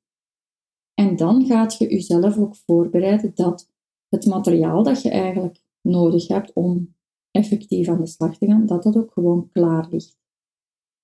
En 0.93 1.15
dan 1.15 1.45
gaat 1.45 1.77
je 1.77 1.87
jezelf 1.87 2.37
ook 2.37 2.55
voorbereiden 2.55 3.31
dat 3.35 3.71
het 4.09 4.25
materiaal 4.25 4.83
dat 4.83 5.01
je 5.01 5.09
eigenlijk 5.09 5.63
nodig 5.81 6.27
hebt 6.27 6.53
om 6.53 6.95
effectief 7.31 7.87
aan 7.87 8.01
de 8.01 8.07
slag 8.07 8.37
te 8.37 8.45
gaan, 8.45 8.65
dat 8.65 8.83
dat 8.83 8.97
ook 8.97 9.11
gewoon 9.11 9.49
klaar 9.51 9.87
ligt. 9.89 10.17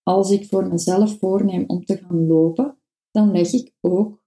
Als 0.03 0.31
ik 0.31 0.45
voor 0.45 0.67
mezelf 0.67 1.17
voorneem 1.17 1.63
om 1.67 1.85
te 1.85 1.97
gaan 1.97 2.27
lopen, 2.27 2.77
dan 3.11 3.31
leg 3.31 3.53
ik 3.53 3.73
ook 3.81 4.23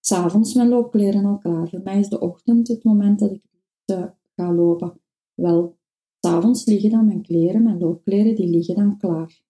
s'avonds 0.00 0.54
mijn 0.54 0.68
loopkleren 0.68 1.24
al 1.24 1.38
klaar. 1.38 1.68
Voor 1.68 1.80
mij 1.84 1.98
is 1.98 2.08
de 2.08 2.20
ochtend 2.20 2.68
het 2.68 2.84
moment 2.84 3.18
dat 3.18 3.30
ik 3.30 3.42
uh, 3.86 4.04
ga 4.36 4.52
lopen. 4.52 5.00
Wel, 5.34 5.76
s'avonds 6.20 6.64
liggen 6.64 6.90
dan 6.90 7.06
mijn 7.06 7.22
kleren, 7.22 7.62
mijn 7.62 7.78
loopkleren, 7.78 8.34
die 8.34 8.48
liggen 8.48 8.74
dan 8.74 8.98
klaar. 8.98 9.42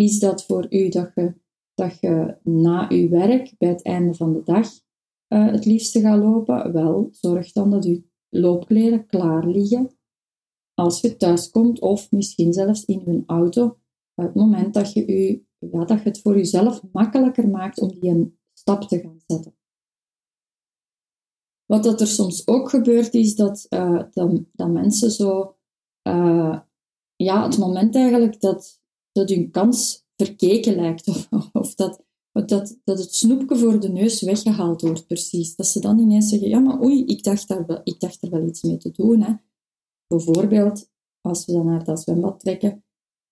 Is 0.00 0.18
dat 0.18 0.44
voor 0.44 0.66
u 0.70 0.88
dat 0.88 1.10
je, 1.14 1.34
dat 1.74 2.00
je 2.00 2.36
na 2.42 2.90
uw 2.90 3.08
werk, 3.08 3.54
bij 3.58 3.68
het 3.68 3.82
einde 3.82 4.14
van 4.14 4.32
de 4.32 4.42
dag, 4.42 4.68
uh, 5.28 5.50
het 5.50 5.64
liefste 5.64 6.00
gaat 6.00 6.18
lopen? 6.18 6.72
Wel, 6.72 7.08
zorg 7.10 7.52
dan 7.52 7.70
dat 7.70 7.84
uw 7.84 8.02
loopkleren 8.28 9.06
klaar 9.06 9.46
liggen 9.46 9.98
als 10.74 11.00
je 11.00 11.16
thuis 11.16 11.50
komt 11.50 11.80
of 11.80 12.10
misschien 12.10 12.52
zelfs 12.52 12.84
in 12.84 13.02
uw 13.06 13.22
auto. 13.26 13.78
Het 14.14 14.34
moment 14.34 14.74
dat 14.74 14.92
je 14.92 15.42
ja, 15.58 15.84
dat 15.84 16.02
het 16.02 16.20
voor 16.20 16.36
jezelf 16.36 16.82
makkelijker 16.92 17.48
maakt 17.48 17.80
om 17.80 17.88
die 17.88 18.10
een 18.10 18.38
stap 18.52 18.82
te 18.82 19.00
gaan 19.00 19.20
zetten. 19.26 19.54
Wat 21.66 21.82
dat 21.82 22.00
er 22.00 22.06
soms 22.06 22.46
ook 22.46 22.70
gebeurt, 22.70 23.14
is 23.14 23.34
dat, 23.34 23.66
uh, 23.70 24.02
dat, 24.52 24.70
mensen 24.70 25.10
zo 25.10 25.56
ja, 27.16 27.42
het 27.42 27.58
moment 27.58 27.94
eigenlijk 27.94 28.40
dat, 28.40 28.79
dat 29.20 29.36
hun 29.36 29.50
kans 29.50 30.04
verkeken 30.16 30.74
lijkt. 30.74 31.28
Of, 31.52 31.74
dat, 31.74 32.02
dat, 32.32 32.78
dat 32.84 32.98
het 32.98 33.14
snoepje 33.14 33.56
voor 33.56 33.80
de 33.80 33.88
neus 33.88 34.20
weggehaald 34.20 34.80
wordt, 34.80 35.06
precies. 35.06 35.56
Dat 35.56 35.66
ze 35.66 35.80
dan 35.80 35.98
ineens 35.98 36.28
zeggen, 36.28 36.48
ja, 36.48 36.58
maar 36.58 36.82
oei, 36.82 37.04
ik 37.04 37.22
dacht, 37.22 37.48
daar 37.48 37.80
ik 37.84 38.00
dacht 38.00 38.22
er 38.22 38.30
wel 38.30 38.46
iets 38.46 38.62
mee 38.62 38.76
te 38.76 38.90
doen. 38.90 39.22
Hè. 39.22 39.32
Bijvoorbeeld, 40.06 40.90
als 41.20 41.46
we 41.46 41.52
dan 41.52 41.66
naar 41.66 41.84
dat 41.84 42.00
zwembad 42.00 42.40
trekken. 42.40 42.84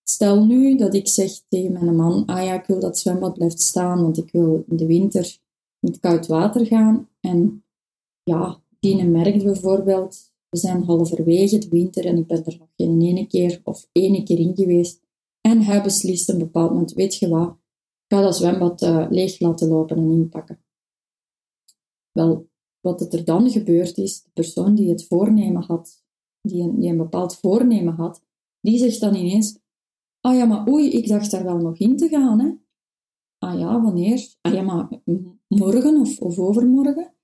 Stel 0.02 0.44
nu 0.44 0.76
dat 0.76 0.94
ik 0.94 1.08
zeg 1.08 1.30
tegen 1.48 1.72
mijn 1.72 1.96
man, 1.96 2.26
ah 2.26 2.44
ja, 2.44 2.54
ik 2.54 2.66
wil 2.66 2.80
dat 2.80 2.98
zwembad 2.98 3.34
blijft 3.34 3.60
staan, 3.60 4.02
want 4.02 4.18
ik 4.18 4.30
wil 4.32 4.64
in 4.68 4.76
de 4.76 4.86
winter 4.86 5.38
in 5.80 5.88
het 5.88 6.00
koud 6.00 6.26
water 6.26 6.66
gaan. 6.66 7.08
En 7.20 7.64
ja, 8.22 8.62
die 8.80 9.04
merkt 9.04 9.44
bijvoorbeeld, 9.44 10.32
we 10.48 10.58
zijn 10.58 10.82
halverwege 10.82 11.58
de 11.58 11.68
winter 11.68 12.06
en 12.06 12.16
ik 12.16 12.26
ben 12.26 12.44
er 12.44 12.56
nog 12.58 12.68
geen 12.76 13.00
ene 13.02 13.26
keer 13.26 13.60
of 13.64 13.88
ene 13.92 14.22
keer 14.22 14.38
in 14.38 14.54
geweest. 14.56 15.00
En 15.48 15.62
hij 15.62 15.82
beslist 15.82 16.28
een 16.28 16.38
bepaald 16.38 16.70
moment, 16.70 16.92
weet 16.92 17.14
je 17.14 17.28
wat, 17.28 17.48
ik 18.06 18.16
ga 18.16 18.20
dat 18.20 18.36
zwembad 18.36 18.82
uh, 18.82 19.06
leeg 19.10 19.40
laten 19.40 19.68
lopen 19.68 19.96
en 19.96 20.10
inpakken. 20.10 20.64
Wel, 22.12 22.48
wat 22.80 23.12
er 23.12 23.24
dan 23.24 23.50
gebeurt 23.50 23.98
is, 23.98 24.22
de 24.22 24.30
persoon 24.32 24.74
die 24.74 24.90
het 24.90 25.06
voornemen 25.06 25.62
had, 25.62 26.04
die 26.40 26.62
een, 26.62 26.96
bepaald 26.96 27.36
voornemen 27.36 27.94
had, 27.94 28.22
die 28.60 28.78
zegt 28.78 29.00
dan 29.00 29.14
ineens, 29.14 29.58
ah 30.20 30.34
ja, 30.34 30.44
maar 30.44 30.68
oei, 30.68 30.90
ik 30.90 31.08
dacht 31.08 31.30
daar 31.30 31.44
wel 31.44 31.58
nog 31.58 31.78
in 31.78 31.96
te 31.96 32.08
gaan, 32.08 32.40
hè. 32.40 32.52
Ah 33.38 33.58
ja, 33.58 33.82
wanneer? 33.82 34.34
Ah 34.40 34.52
ja, 34.52 34.62
maar 34.62 34.88
morgen 35.46 36.00
of, 36.00 36.20
of 36.20 36.38
overmorgen? 36.38 37.14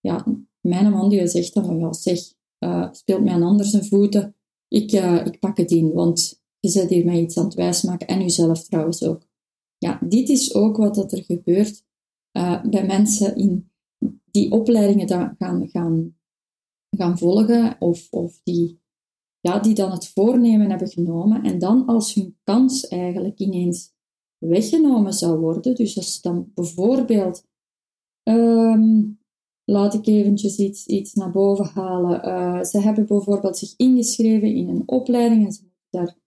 Ja, 0.00 0.26
mijn 0.60 0.90
man 0.90 1.08
die 1.08 1.26
zegt 1.26 1.54
dan 1.54 1.78
ja, 1.78 1.92
zeg, 1.92 2.34
uh, 2.58 2.92
speelt 2.92 3.24
mij 3.24 3.34
een 3.34 3.42
ander 3.42 3.66
zijn 3.66 3.84
voeten, 3.84 4.36
ik, 4.68 4.92
uh, 4.92 5.26
ik 5.26 5.38
pak 5.38 5.56
het 5.56 5.70
in, 5.70 5.92
want 5.92 6.42
je 6.64 6.70
zet 6.70 6.90
hier 6.90 7.04
mij 7.04 7.20
iets 7.20 7.38
aan 7.38 7.44
het 7.44 7.54
wijsmaken, 7.54 8.06
en 8.06 8.22
uzelf 8.22 8.64
trouwens 8.64 9.02
ook. 9.02 9.22
Ja, 9.78 10.00
dit 10.08 10.28
is 10.28 10.54
ook 10.54 10.76
wat 10.76 10.94
dat 10.94 11.12
er 11.12 11.24
gebeurt 11.24 11.84
uh, 12.32 12.62
bij 12.62 12.86
mensen 12.86 13.36
in 13.36 13.70
die 14.30 14.50
opleidingen 14.50 15.08
gaan, 15.38 15.68
gaan, 15.68 16.16
gaan 16.90 17.18
volgen, 17.18 17.76
of, 17.78 18.08
of 18.10 18.40
die, 18.42 18.80
ja, 19.40 19.58
die 19.58 19.74
dan 19.74 19.90
het 19.90 20.08
voornemen 20.08 20.70
hebben 20.70 20.88
genomen, 20.88 21.42
en 21.42 21.58
dan 21.58 21.86
als 21.86 22.14
hun 22.14 22.36
kans 22.44 22.88
eigenlijk 22.88 23.38
ineens 23.38 23.92
weggenomen 24.38 25.12
zou 25.12 25.38
worden, 25.38 25.74
dus 25.74 25.96
als 25.96 26.20
dan 26.20 26.50
bijvoorbeeld 26.54 27.46
um, 28.28 29.18
laat 29.64 29.94
ik 29.94 30.06
eventjes 30.06 30.58
iets, 30.58 30.86
iets 30.86 31.14
naar 31.14 31.30
boven 31.30 31.66
halen. 31.66 32.28
Uh, 32.28 32.62
ze 32.62 32.80
hebben 32.80 33.06
bijvoorbeeld 33.06 33.58
zich 33.58 33.74
ingeschreven 33.76 34.54
in 34.54 34.68
een 34.68 34.82
opleiding 34.86 35.44
en 35.44 35.52
ze 35.52 35.62
moeten 35.62 35.88
daar 35.90 36.22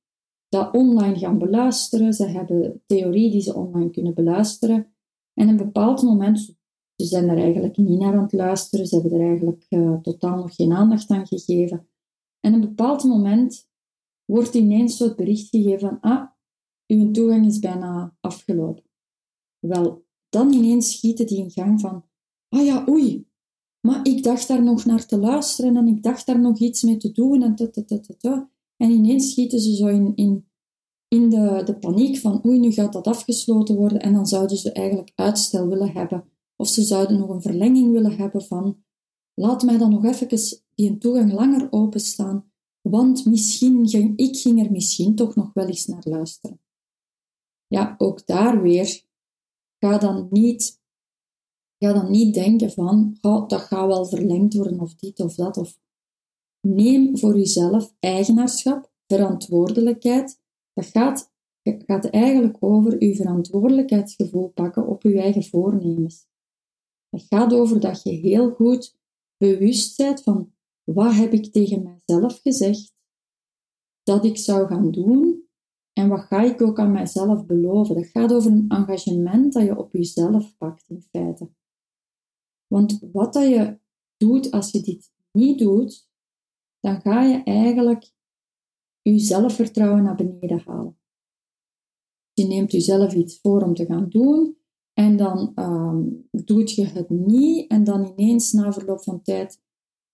dat 0.49 0.73
online 0.73 1.17
gaan 1.17 1.37
beluisteren. 1.37 2.13
Ze 2.13 2.25
hebben 2.25 2.81
theorie 2.85 3.31
die 3.31 3.41
ze 3.41 3.55
online 3.55 3.89
kunnen 3.89 4.13
beluisteren. 4.13 4.87
En 5.33 5.47
een 5.47 5.57
bepaald 5.57 6.01
moment, 6.01 6.39
ze 6.95 7.05
zijn 7.05 7.29
er 7.29 7.37
eigenlijk 7.37 7.77
niet 7.77 7.99
naar 7.99 8.13
aan 8.13 8.23
het 8.23 8.33
luisteren, 8.33 8.85
ze 8.85 8.99
hebben 8.99 9.19
er 9.19 9.27
eigenlijk 9.27 9.65
uh, 9.69 9.97
totaal 10.01 10.35
nog 10.35 10.55
geen 10.55 10.73
aandacht 10.73 11.09
aan 11.09 11.27
gegeven. 11.27 11.87
En 12.39 12.53
een 12.53 12.61
bepaald 12.61 13.03
moment 13.03 13.69
wordt 14.25 14.53
ineens 14.53 14.97
zo 14.97 15.03
het 15.03 15.15
bericht 15.15 15.49
gegeven 15.49 15.79
van, 15.79 15.99
ah, 15.99 16.27
uw 16.87 17.11
toegang 17.11 17.45
is 17.45 17.59
bijna 17.59 18.15
afgelopen. 18.19 18.83
Wel, 19.59 20.05
dan 20.29 20.53
ineens 20.53 20.91
schieten 20.91 21.27
die 21.27 21.37
in 21.37 21.51
gang 21.51 21.79
van, 21.79 22.05
ah 22.49 22.65
ja, 22.65 22.85
oei, 22.89 23.27
maar 23.87 24.05
ik 24.07 24.23
dacht 24.23 24.47
daar 24.47 24.63
nog 24.63 24.85
naar 24.85 25.05
te 25.05 25.17
luisteren 25.17 25.77
en 25.77 25.87
ik 25.87 26.03
dacht 26.03 26.25
daar 26.25 26.39
nog 26.39 26.59
iets 26.59 26.83
mee 26.83 26.97
te 26.97 27.11
doen 27.11 27.41
en 27.43 27.55
ta, 28.17 28.49
En 28.77 28.89
ineens 28.91 29.31
schieten 29.31 29.59
ze 29.59 29.75
zo 29.75 29.87
in, 29.87 30.15
in, 31.07 31.29
de, 31.29 31.61
de 31.65 31.77
paniek 31.79 32.17
van 32.17 32.45
oei, 32.45 32.59
nu 32.59 32.71
gaat 32.71 32.93
dat 32.93 33.07
afgesloten 33.07 33.75
worden 33.75 34.01
en 34.01 34.13
dan 34.13 34.25
zouden 34.25 34.57
ze 34.57 34.71
eigenlijk 34.71 35.11
uitstel 35.15 35.67
willen 35.67 35.91
hebben. 35.91 36.29
Of 36.55 36.67
ze 36.67 36.81
zouden 36.81 37.19
nog 37.19 37.29
een 37.29 37.41
verlenging 37.41 37.91
willen 37.91 38.17
hebben 38.17 38.41
van 38.41 38.83
laat 39.33 39.63
mij 39.63 39.77
dan 39.77 39.89
nog 39.89 40.05
even 40.05 40.39
die 40.75 40.97
toegang 40.97 41.33
langer 41.33 41.67
openstaan, 41.71 42.51
want 42.81 43.25
misschien 43.25 43.89
ging, 43.89 44.17
ik 44.17 44.37
ging 44.37 44.65
er 44.65 44.71
misschien 44.71 45.15
toch 45.15 45.35
nog 45.35 45.53
wel 45.53 45.67
eens 45.67 45.85
naar 45.85 46.03
luisteren. 46.05 46.61
Ja, 47.67 47.95
ook 47.97 48.27
daar 48.27 48.61
weer, 48.61 49.03
ga 49.79 49.97
dan 49.97 50.27
niet 50.29 50.79
Ga 51.79 51.93
dan 51.93 52.11
niet 52.11 52.33
denken 52.33 52.71
van, 52.71 53.17
oh, 53.21 53.47
dat 53.47 53.61
gaat 53.61 53.87
wel 53.87 54.05
verlengd 54.05 54.53
worden 54.53 54.79
of 54.79 54.95
dit 54.95 55.19
of 55.19 55.35
dat. 55.35 55.57
Of 55.57 55.79
neem 56.61 57.17
voor 57.17 57.37
jezelf 57.37 57.93
eigenaarschap, 57.99 58.91
verantwoordelijkheid. 59.07 60.41
Dat 60.73 60.85
gaat, 60.85 61.31
gaat 61.63 62.05
eigenlijk 62.05 62.57
over 62.59 63.03
je 63.03 63.15
verantwoordelijkheidsgevoel 63.15 64.47
pakken 64.47 64.87
op 64.87 65.03
je 65.03 65.21
eigen 65.21 65.43
voornemens. 65.43 66.27
Het 67.09 67.25
gaat 67.29 67.53
over 67.53 67.79
dat 67.79 68.03
je 68.03 68.11
heel 68.11 68.49
goed 68.51 68.97
bewust 69.37 69.97
bent 69.97 70.23
van 70.23 70.51
wat 70.83 71.13
heb 71.13 71.33
ik 71.33 71.51
tegen 71.51 71.83
mijzelf 71.83 72.39
gezegd 72.41 72.95
dat 74.03 74.25
ik 74.25 74.37
zou 74.37 74.67
gaan 74.67 74.91
doen 74.91 75.47
en 75.93 76.09
wat 76.09 76.19
ga 76.19 76.41
ik 76.41 76.61
ook 76.61 76.79
aan 76.79 76.91
mijzelf 76.91 77.45
beloven. 77.45 77.95
Dat 77.95 78.07
gaat 78.07 78.33
over 78.33 78.51
een 78.51 78.69
engagement 78.69 79.53
dat 79.53 79.63
je 79.63 79.77
op 79.77 79.93
jezelf 79.93 80.57
pakt 80.57 80.89
in 80.89 81.01
feite. 81.01 81.49
Want 82.67 82.99
wat 83.11 83.33
dat 83.33 83.47
je 83.47 83.79
doet 84.17 84.51
als 84.51 84.71
je 84.71 84.81
dit 84.81 85.11
niet 85.31 85.59
doet, 85.59 86.06
dan 86.79 87.01
ga 87.01 87.23
je 87.23 87.43
eigenlijk 87.43 88.11
je 89.01 89.19
zelfvertrouwen 89.19 90.03
naar 90.03 90.15
beneden 90.15 90.61
halen. 90.65 90.97
Je 92.33 92.45
neemt 92.45 92.71
jezelf 92.71 93.13
iets 93.13 93.39
voor 93.41 93.61
om 93.61 93.73
te 93.73 93.85
gaan 93.85 94.09
doen 94.09 94.57
en 94.93 95.17
dan 95.17 95.51
um, 95.55 96.27
doet 96.31 96.71
je 96.71 96.85
het 96.85 97.09
niet 97.09 97.71
en 97.71 97.83
dan 97.83 98.13
ineens 98.15 98.51
na 98.51 98.73
verloop 98.73 99.03
van 99.03 99.21
tijd 99.21 99.61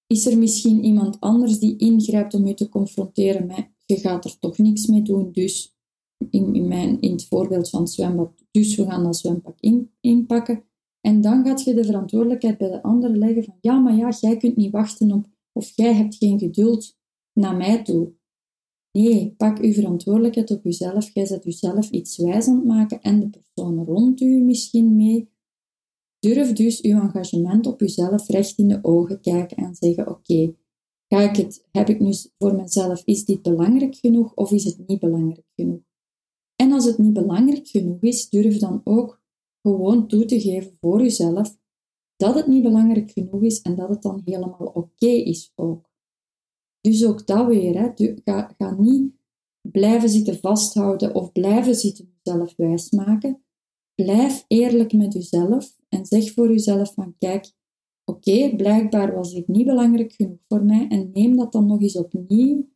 is 0.08 0.26
er 0.26 0.38
misschien 0.38 0.84
iemand 0.84 1.20
anders 1.20 1.60
die 1.60 1.78
ingrijpt 1.78 2.34
om 2.34 2.46
je 2.46 2.54
te 2.54 2.70
confronteren 2.70 3.46
met 3.46 3.74
je 3.86 3.98
gaat 3.98 4.26
er 4.26 4.40
toch 4.40 4.58
niks 4.58 4.86
mee 4.86 5.02
doen, 5.02 5.32
dus 5.32 5.76
in, 6.30 6.54
in, 6.54 6.68
mijn, 6.68 7.02
in 7.02 7.12
het 7.12 7.26
voorbeeld 7.26 7.70
van 7.70 7.88
zwembad, 7.88 8.32
dus 8.52 8.76
we 8.76 8.86
gaan 8.86 9.04
dat 9.04 9.18
zwempak 9.18 9.60
in, 9.60 9.92
inpakken. 10.00 10.64
En 11.02 11.22
dan 11.22 11.46
gaat 11.46 11.64
je 11.64 11.74
de 11.74 11.86
verantwoordelijkheid 11.86 12.58
bij 12.58 12.70
de 12.70 12.84
ander 12.84 13.18
leggen 13.18 13.44
van 13.44 13.58
ja, 13.62 13.80
maar 13.80 13.96
ja, 13.96 14.14
jij 14.20 14.38
kunt 14.38 14.56
niet 14.56 14.72
wachten 14.72 15.12
op, 15.12 15.26
of 15.54 15.72
jij 15.76 15.94
hebt 15.94 16.16
geen 16.16 16.40
geduld 16.40 16.98
naar 17.34 17.56
mij 17.56 17.84
toe. 17.84 18.14
Nee, 18.92 19.34
pak 19.38 19.60
uw 19.60 19.74
verantwoordelijkheid 19.74 20.52
op 20.52 20.64
jezelf. 20.64 21.14
Jij 21.14 21.26
zet 21.26 21.44
jezelf 21.44 21.90
iets 21.90 22.18
wijs 22.18 22.48
maken 22.48 23.02
en 23.02 23.20
de 23.20 23.30
persoon 23.30 23.86
rond 23.86 24.22
u 24.22 24.42
misschien 24.42 24.96
mee. 24.96 25.32
Durf 26.20 26.54
dus 26.54 26.82
uw 26.82 27.00
engagement 27.00 27.66
op 27.66 27.80
jezelf 27.80 28.28
recht 28.28 28.58
in 28.58 28.68
de 28.68 28.80
ogen 28.82 29.22
kijken 29.22 29.58
en 29.58 29.76
zeggen: 29.76 30.10
Oké, 30.10 30.54
het, 31.08 31.68
heb 31.72 31.90
ik 31.90 32.00
nu 32.00 32.14
voor 32.38 32.56
mezelf, 32.56 33.02
is 33.06 33.26
dit 33.26 33.42
belangrijk 33.42 33.96
genoeg 33.96 34.34
of 34.34 34.52
is 34.52 34.64
het 34.64 34.88
niet 34.88 35.00
belangrijk 35.00 35.48
genoeg? 35.56 35.82
En 36.56 36.72
als 36.72 36.86
het 36.86 36.98
niet 36.98 37.14
belangrijk 37.14 37.68
genoeg 37.68 38.02
is, 38.02 38.30
durf 38.30 38.58
dan 38.58 38.82
ook 38.84 39.22
gewoon 39.62 40.08
toe 40.08 40.26
te 40.26 40.42
geven 40.42 40.78
voor 40.80 41.02
jezelf 41.02 41.58
dat 42.24 42.36
het 42.36 42.48
niet 42.48 42.64
belangrijk 42.64 43.12
genoeg 43.12 43.44
is 43.44 43.62
en 43.62 43.76
dat 43.76 43.90
het 43.90 44.02
dan 44.02 44.22
helemaal 44.26 44.72
oké 44.74 45.08
is 45.08 45.52
ook. 45.56 45.90
Dus 46.82 47.06
ook 47.06 47.28
dat 47.28 47.48
weer, 47.48 47.80
hè. 47.80 48.14
Ga, 48.24 48.54
ga 48.58 48.76
niet 48.80 49.14
blijven 49.62 50.10
zitten 50.10 50.40
vasthouden 50.40 51.16
of 51.16 51.32
blijven 51.32 51.76
zitten 51.76 52.14
jezelf 52.24 52.54
wijsmaken. 52.56 53.44
Blijf 53.96 54.46
eerlijk 54.48 54.94
met 54.94 55.14
jezelf 55.14 55.78
en 55.90 56.06
zeg 56.06 56.34
voor 56.34 56.48
jezelf 56.48 56.94
van 56.94 57.16
kijk, 57.20 57.52
oké, 58.06 58.56
blijkbaar 58.56 59.16
was 59.16 59.34
dit 59.34 59.48
niet 59.48 59.66
belangrijk 59.66 60.14
genoeg 60.14 60.44
voor 60.48 60.64
mij 60.64 60.88
en 60.88 61.12
neem 61.14 61.38
dat 61.38 61.52
dan 61.52 61.66
nog 61.66 61.82
eens 61.82 61.98
opnieuw 61.98 62.70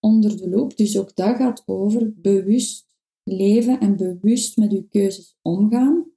onder 0.00 0.36
de 0.36 0.48
loep. 0.48 0.76
Dus 0.76 0.98
ook 0.98 1.16
dat 1.16 1.36
gaat 1.36 1.62
over 1.66 2.12
bewust 2.16 2.86
leven 3.22 3.80
en 3.80 3.96
bewust 3.96 4.56
met 4.56 4.72
uw 4.72 4.86
keuzes 4.88 5.36
omgaan. 5.42 6.10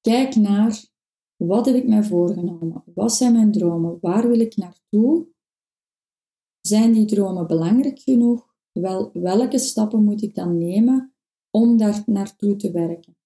Kijk 0.00 0.36
naar 0.36 0.92
wat 1.46 1.66
heb 1.66 1.74
ik 1.74 1.88
mij 1.88 2.04
voorgenomen? 2.04 2.82
Wat 2.94 3.14
zijn 3.14 3.32
mijn 3.32 3.52
dromen? 3.52 3.98
Waar 4.00 4.28
wil 4.28 4.40
ik 4.40 4.56
naartoe? 4.56 5.26
Zijn 6.60 6.92
die 6.92 7.04
dromen 7.04 7.46
belangrijk 7.46 7.98
genoeg? 7.98 8.54
Wel, 8.72 9.10
welke 9.12 9.58
stappen 9.58 10.04
moet 10.04 10.22
ik 10.22 10.34
dan 10.34 10.58
nemen 10.58 11.14
om 11.50 11.76
daar 11.76 12.02
naartoe 12.06 12.56
te 12.56 12.70
werken? 12.70 13.16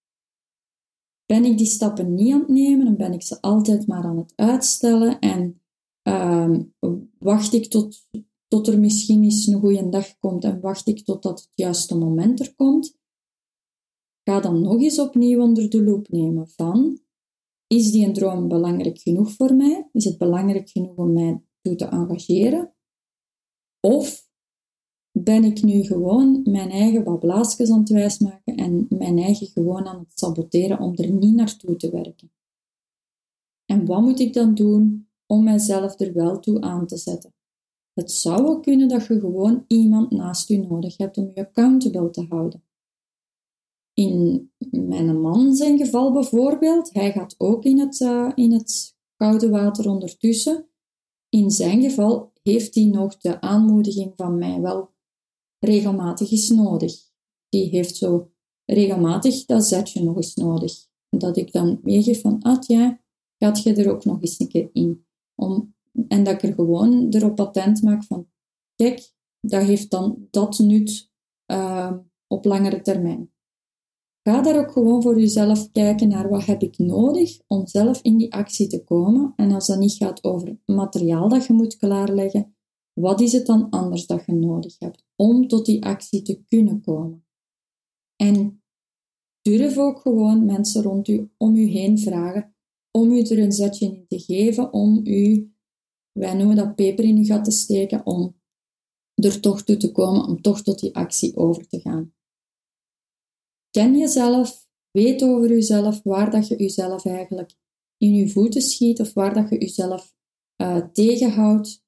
Ben 1.27 1.45
ik 1.45 1.59
die 1.59 1.67
stappen 1.67 2.15
niet 2.15 2.33
aan 2.33 2.41
het 2.41 2.49
nemen 2.49 2.87
en 2.87 2.97
ben 2.97 3.13
ik 3.13 3.23
ze 3.23 3.41
altijd 3.41 3.87
maar 3.87 4.05
aan 4.05 4.19
het 4.19 4.33
uitstellen 4.37 5.19
en 5.19 5.63
uh, 6.09 6.59
wacht 7.19 7.53
ik 7.53 7.67
tot, 7.67 8.09
tot 8.49 8.67
er 8.67 8.79
misschien 8.79 9.23
eens 9.23 9.47
een 9.47 9.61
goede 9.61 9.89
dag 9.89 10.19
komt 10.19 10.45
en 10.45 10.61
wacht 10.61 10.87
ik 10.87 11.05
totdat 11.05 11.41
het 11.41 11.51
juiste 11.55 11.99
moment 11.99 12.41
er 12.41 12.55
komt? 12.55 12.97
Ga 14.25 14.41
dan 14.41 14.61
nog 14.61 14.81
eens 14.81 14.99
opnieuw 14.99 15.43
onder 15.43 15.71
de 15.71 15.83
loep 15.83 16.09
nemen 16.09 16.49
van, 16.49 16.98
is 17.69 17.91
die 17.91 18.07
een 18.07 18.13
droom 18.13 18.49
belangrijk 18.49 18.99
genoeg 18.99 19.33
voor 19.33 19.55
mij? 19.55 19.89
Is 19.93 20.05
het 20.05 20.19
belangrijk 20.19 20.69
genoeg 20.71 20.97
om 20.97 21.13
mij 21.13 21.43
toe 21.61 21.75
te 21.75 21.85
engageren? 21.85 22.75
Of 23.81 24.27
ben 25.13 25.45
ik 25.45 25.63
nu 25.63 25.83
gewoon 25.83 26.41
mijn 26.45 26.71
eigen 26.71 27.05
bablaasjes 27.05 27.71
aan 27.71 27.79
het 27.79 27.89
wijsmaken 27.89 28.57
en 28.57 28.87
mijn 28.89 29.19
eigen 29.19 29.47
gewoon 29.47 29.87
aan 29.87 29.99
het 29.99 30.19
saboteren 30.19 30.81
om 30.81 30.95
er 30.95 31.11
niet 31.11 31.35
naartoe 31.35 31.77
te 31.77 31.91
werken. 31.91 32.33
En 33.65 33.87
wat 33.87 34.01
moet 34.01 34.21
ik 34.21 34.33
dan 34.33 34.55
doen 34.55 35.09
om 35.27 35.45
mijzelf 35.45 36.01
er 36.01 36.13
wel 36.13 36.41
toe 36.41 36.61
aan 36.61 36.87
te 36.87 36.97
zetten? 36.97 37.35
Het 37.93 38.11
zou 38.11 38.47
ook 38.47 38.63
kunnen 38.63 38.89
dat 38.89 39.07
je 39.07 39.21
gewoon 39.21 39.65
iemand 39.67 40.11
naast 40.11 40.49
je 40.49 40.59
nodig 40.59 40.97
hebt 40.97 41.19
om 41.19 41.31
je 41.35 41.41
accountable 41.41 42.11
te 42.11 42.27
houden. 42.29 42.63
In 43.99 44.51
mijn 44.71 45.21
man 45.21 45.55
zijn 45.55 45.79
geval 45.79 46.13
bijvoorbeeld, 46.13 46.93
hij 46.93 47.13
gaat 47.13 47.35
ook 47.39 47.65
in 47.65 47.79
het, 47.79 48.01
uh, 48.01 48.33
in 48.35 48.53
het 48.53 48.97
koude 49.17 49.49
water 49.49 49.89
ondertussen. 49.91 50.69
In 51.29 51.51
zijn 51.51 51.83
geval 51.83 52.33
heeft 52.43 52.75
hij 52.75 52.85
nog 52.85 53.17
de 53.17 53.41
aanmoediging 53.41 54.13
van 54.17 54.39
mij 54.39 54.61
wel 54.61 54.91
regelmatig 55.59 56.31
eens 56.31 56.51
nodig. 56.51 56.95
Die 57.49 57.69
heeft 57.69 57.97
zo 57.97 58.31
regelmatig 58.65 59.45
dat 59.45 59.67
zetje 59.67 60.03
nog 60.03 60.17
eens 60.17 60.35
nodig. 60.35 60.87
Dat 61.09 61.37
ik 61.37 61.53
dan 61.53 61.81
meegeef 61.83 62.21
van, 62.21 62.43
ah 62.43 62.63
ja, 62.67 63.01
gaat 63.39 63.63
je 63.63 63.75
er 63.75 63.91
ook 63.91 64.05
nog 64.05 64.21
eens 64.21 64.39
een 64.39 64.49
keer 64.49 64.71
in. 64.73 65.07
Om, 65.35 65.75
en 66.09 66.25
dat 66.25 66.35
ik 66.35 66.43
er 66.43 66.55
gewoon 66.55 67.09
erop 67.11 67.41
attent 67.41 67.83
maak 67.83 68.05
van, 68.05 68.29
kijk, 68.75 69.13
dat 69.41 69.63
heeft 69.63 69.91
dan 69.91 70.27
dat 70.31 70.59
nut 70.59 71.11
uh, 71.47 71.97
op 72.27 72.45
langere 72.45 72.81
termijn. 72.81 73.33
Ga 74.29 74.43
daar 74.43 74.59
ook 74.59 74.73
gewoon 74.73 75.03
voor 75.03 75.21
jezelf 75.21 75.71
kijken 75.71 76.09
naar 76.09 76.29
wat 76.29 76.45
heb 76.45 76.63
ik 76.63 76.79
nodig 76.79 77.41
om 77.47 77.67
zelf 77.67 78.03
in 78.03 78.17
die 78.17 78.33
actie 78.33 78.67
te 78.67 78.85
komen. 78.85 79.33
En 79.37 79.53
als 79.53 79.67
dat 79.67 79.79
niet 79.79 79.93
gaat 79.93 80.25
over 80.25 80.59
materiaal 80.65 81.29
dat 81.29 81.47
je 81.47 81.53
moet 81.53 81.77
klaarleggen, 81.77 82.57
wat 82.93 83.21
is 83.21 83.33
het 83.33 83.47
dan 83.47 83.71
anders 83.71 84.07
dat 84.07 84.23
je 84.27 84.33
nodig 84.33 84.79
hebt 84.79 85.05
om 85.17 85.49
tot 85.49 85.67
die 85.67 85.85
actie 85.85 86.23
te 86.23 86.43
kunnen 86.49 86.81
komen? 86.81 87.27
En 88.17 88.63
durf 89.43 89.79
ook 89.79 90.01
gewoon 90.01 90.45
mensen 90.45 90.83
rond 90.83 91.09
u 91.09 91.31
om 91.37 91.57
u 91.57 91.65
heen 91.65 91.99
vragen 91.99 92.55
om 92.91 93.11
u 93.11 93.21
er 93.21 93.39
een 93.39 93.53
zetje 93.53 93.87
in 93.87 94.05
te 94.09 94.19
geven, 94.19 94.73
om 94.73 95.01
u, 95.05 95.53
wij 96.13 96.35
noemen 96.35 96.57
dat 96.57 96.75
peper 96.75 97.05
in 97.05 97.17
uw 97.17 97.25
gat 97.25 97.45
te 97.45 97.51
steken, 97.51 98.07
om 98.07 98.41
er 99.15 99.41
toch 99.41 99.63
toe 99.63 99.77
te 99.77 99.93
komen, 99.93 100.27
om 100.27 100.43
toch 100.43 100.63
tot 100.63 100.79
die 100.79 100.95
actie 100.95 101.37
over 101.37 101.69
te 101.69 101.81
gaan. 101.81 102.17
Ken 103.71 103.99
jezelf, 103.99 104.69
weet 104.91 105.23
over 105.23 105.49
jezelf 105.49 106.03
waar 106.03 106.31
dat 106.31 106.49
je 106.49 106.57
jezelf 106.57 107.05
eigenlijk 107.05 107.55
in 107.97 108.15
je 108.15 108.29
voeten 108.29 108.63
schiet 108.63 109.01
of 109.01 109.13
waar 109.13 109.35
dat 109.35 109.49
je 109.49 109.59
jezelf 109.59 110.15
uh, 110.63 110.77
tegenhoudt. 110.93 111.87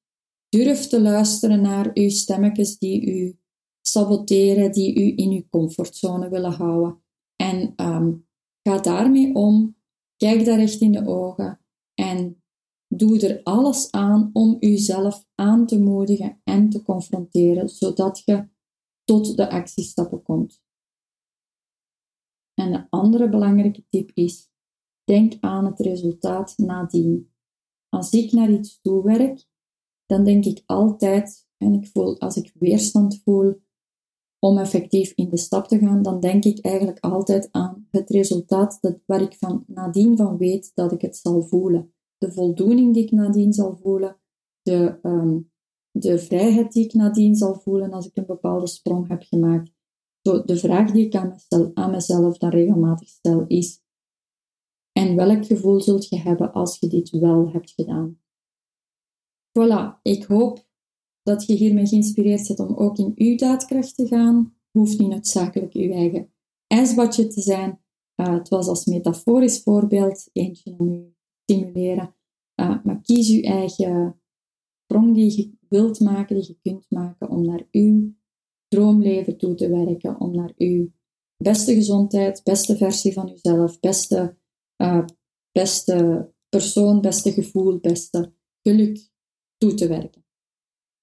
Durf 0.49 0.87
te 0.87 1.01
luisteren 1.01 1.61
naar 1.61 1.91
uw 1.93 2.09
stemmetjes 2.09 2.77
die 2.77 3.05
u 3.05 3.39
saboteren, 3.81 4.71
die 4.71 4.95
u 4.95 5.13
in 5.15 5.31
uw 5.31 5.43
comfortzone 5.49 6.29
willen 6.29 6.51
houden. 6.51 7.03
En 7.35 7.73
um, 7.75 8.27
ga 8.63 8.77
daarmee 8.79 9.35
om, 9.35 9.75
kijk 10.17 10.45
daar 10.45 10.59
echt 10.59 10.81
in 10.81 10.91
de 10.91 11.07
ogen 11.07 11.59
en 11.93 12.43
doe 12.87 13.27
er 13.27 13.43
alles 13.43 13.91
aan 13.91 14.29
om 14.33 14.57
uzelf 14.59 15.25
aan 15.35 15.65
te 15.65 15.79
moedigen 15.79 16.41
en 16.43 16.69
te 16.69 16.81
confronteren, 16.81 17.69
zodat 17.69 18.21
je 18.25 18.47
tot 19.03 19.37
de 19.37 19.49
actiestappen 19.49 20.23
komt. 20.23 20.61
En 22.61 22.71
de 22.71 22.85
andere 22.89 23.29
belangrijke 23.29 23.83
tip 23.89 24.11
is: 24.13 24.49
denk 25.03 25.33
aan 25.39 25.65
het 25.65 25.79
resultaat 25.79 26.53
nadien. 26.57 27.31
Als 27.89 28.11
ik 28.11 28.31
naar 28.31 28.51
iets 28.51 28.79
toe 28.81 29.03
werk, 29.03 29.45
dan 30.05 30.23
denk 30.23 30.45
ik 30.45 30.63
altijd, 30.65 31.47
en 31.57 31.73
ik 31.73 31.87
voel, 31.87 32.19
als 32.19 32.35
ik 32.35 32.51
weerstand 32.59 33.21
voel 33.23 33.61
om 34.39 34.57
effectief 34.57 35.11
in 35.15 35.29
de 35.29 35.37
stap 35.37 35.67
te 35.67 35.77
gaan, 35.77 36.01
dan 36.01 36.19
denk 36.19 36.43
ik 36.43 36.65
eigenlijk 36.65 36.99
altijd 36.99 37.47
aan 37.51 37.87
het 37.91 38.09
resultaat 38.09 38.77
dat, 38.81 38.99
waar 39.05 39.21
ik 39.21 39.35
van 39.37 39.63
nadien 39.67 40.17
van 40.17 40.37
weet 40.37 40.71
dat 40.73 40.91
ik 40.91 41.01
het 41.01 41.17
zal 41.17 41.41
voelen. 41.41 41.93
De 42.17 42.31
voldoening 42.31 42.93
die 42.93 43.03
ik 43.03 43.11
nadien 43.11 43.53
zal 43.53 43.75
voelen, 43.75 44.17
de, 44.61 44.99
um, 45.03 45.51
de 45.91 46.19
vrijheid 46.19 46.71
die 46.71 46.83
ik 46.83 46.93
nadien 46.93 47.35
zal 47.35 47.53
voelen 47.53 47.91
als 47.91 48.07
ik 48.07 48.17
een 48.17 48.25
bepaalde 48.25 48.67
sprong 48.67 49.07
heb 49.07 49.21
gemaakt. 49.21 49.71
Zo, 50.21 50.43
de 50.43 50.57
vraag 50.57 50.91
die 50.91 51.05
ik 51.05 51.15
aan 51.15 51.29
mezelf, 51.29 51.73
aan 51.73 51.91
mezelf 51.91 52.37
dan 52.37 52.49
regelmatig 52.49 53.07
stel 53.07 53.45
is: 53.47 53.81
en 54.91 55.15
welk 55.15 55.45
gevoel 55.45 55.81
zult 55.81 56.09
je 56.09 56.17
hebben 56.17 56.53
als 56.53 56.79
je 56.79 56.87
dit 56.87 57.09
wel 57.09 57.51
hebt 57.51 57.71
gedaan? 57.71 58.19
Voilà, 59.59 60.01
ik 60.01 60.23
hoop 60.23 60.69
dat 61.23 61.45
je 61.45 61.53
hiermee 61.53 61.87
geïnspireerd 61.87 62.47
bent 62.47 62.59
om 62.59 62.75
ook 62.75 62.97
in 62.97 63.11
uw 63.15 63.35
daadkracht 63.35 63.95
te 63.95 64.07
gaan. 64.07 64.55
Hoeft 64.71 64.99
niet 64.99 65.09
noodzakelijk 65.09 65.73
uw 65.73 65.91
eigen 65.91 66.33
ijsbadje 66.67 67.27
te 67.27 67.41
zijn. 67.41 67.79
Uh, 68.15 68.33
het 68.33 68.49
was 68.49 68.67
als 68.67 68.85
metaforisch 68.85 69.61
voorbeeld 69.61 70.29
eentje 70.33 70.75
om 70.77 70.87
u 70.87 71.01
te 71.01 71.13
stimuleren. 71.43 72.15
Uh, 72.61 72.83
maar 72.83 73.01
kies 73.01 73.29
uw 73.29 73.41
eigen 73.41 74.21
sprong 74.83 75.15
die 75.15 75.37
je 75.37 75.51
wilt 75.69 75.99
maken, 75.99 76.35
die 76.35 76.47
je 76.47 76.57
kunt 76.61 76.85
maken 76.89 77.29
om 77.29 77.45
naar 77.45 77.67
uw 77.71 78.13
droomleven 78.71 79.37
toe 79.37 79.55
te 79.55 79.69
werken, 79.69 80.19
om 80.19 80.35
naar 80.35 80.53
uw 80.57 80.91
beste 81.37 81.73
gezondheid, 81.73 82.43
beste 82.43 82.77
versie 82.77 83.13
van 83.13 83.29
uzelf, 83.29 83.79
beste, 83.79 84.37
uh, 84.77 85.05
beste 85.51 86.29
persoon, 86.49 87.01
beste 87.01 87.31
gevoel, 87.31 87.79
beste 87.79 88.33
geluk 88.61 89.09
toe 89.57 89.73
te 89.73 89.87
werken. 89.87 90.25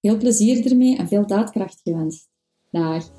Veel 0.01 0.17
plezier 0.17 0.65
ermee 0.65 0.97
en 0.97 1.07
veel 1.07 1.27
daadkracht 1.27 1.81
gewenst. 1.83 2.29
Dag. 2.71 3.09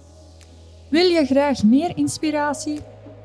Wil 0.91 1.07
je 1.07 1.25
graag 1.25 1.65
meer 1.65 1.97
inspiratie? 1.97 2.81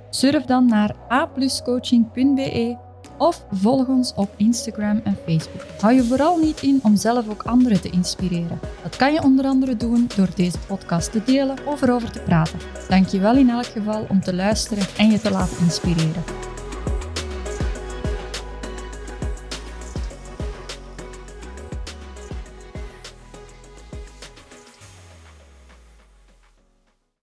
Surf 0.10 0.46
dan 0.46 0.66
naar 0.66 0.96
apluscoaching.be 1.08 2.85
of 3.18 3.46
volg 3.52 3.88
ons 3.88 4.14
op 4.16 4.30
Instagram 4.38 5.02
en 5.04 5.18
Facebook. 5.26 5.66
Hou 5.80 5.94
je 5.94 6.04
vooral 6.04 6.38
niet 6.38 6.62
in 6.62 6.80
om 6.84 6.96
zelf 6.96 7.30
ook 7.30 7.44
anderen 7.44 7.82
te 7.82 7.90
inspireren. 7.90 8.60
Dat 8.84 8.96
kan 8.96 9.14
je 9.14 9.24
onder 9.24 9.46
andere 9.46 9.78
doen 9.78 10.10
door 10.16 10.30
deze 10.36 10.58
podcast 10.68 11.12
te 11.12 11.24
delen 11.26 11.58
of 11.66 11.82
erover 11.82 12.12
te 12.12 12.20
praten. 12.20 12.60
Dank 12.90 13.08
je 13.08 13.20
wel 13.20 13.36
in 13.36 13.50
elk 13.50 13.66
geval 13.66 14.06
om 14.10 14.22
te 14.22 14.34
luisteren 14.34 14.86
en 14.98 15.12
je 15.12 15.20
te 15.20 15.32
laten 15.32 15.58
inspireren. 15.60 16.24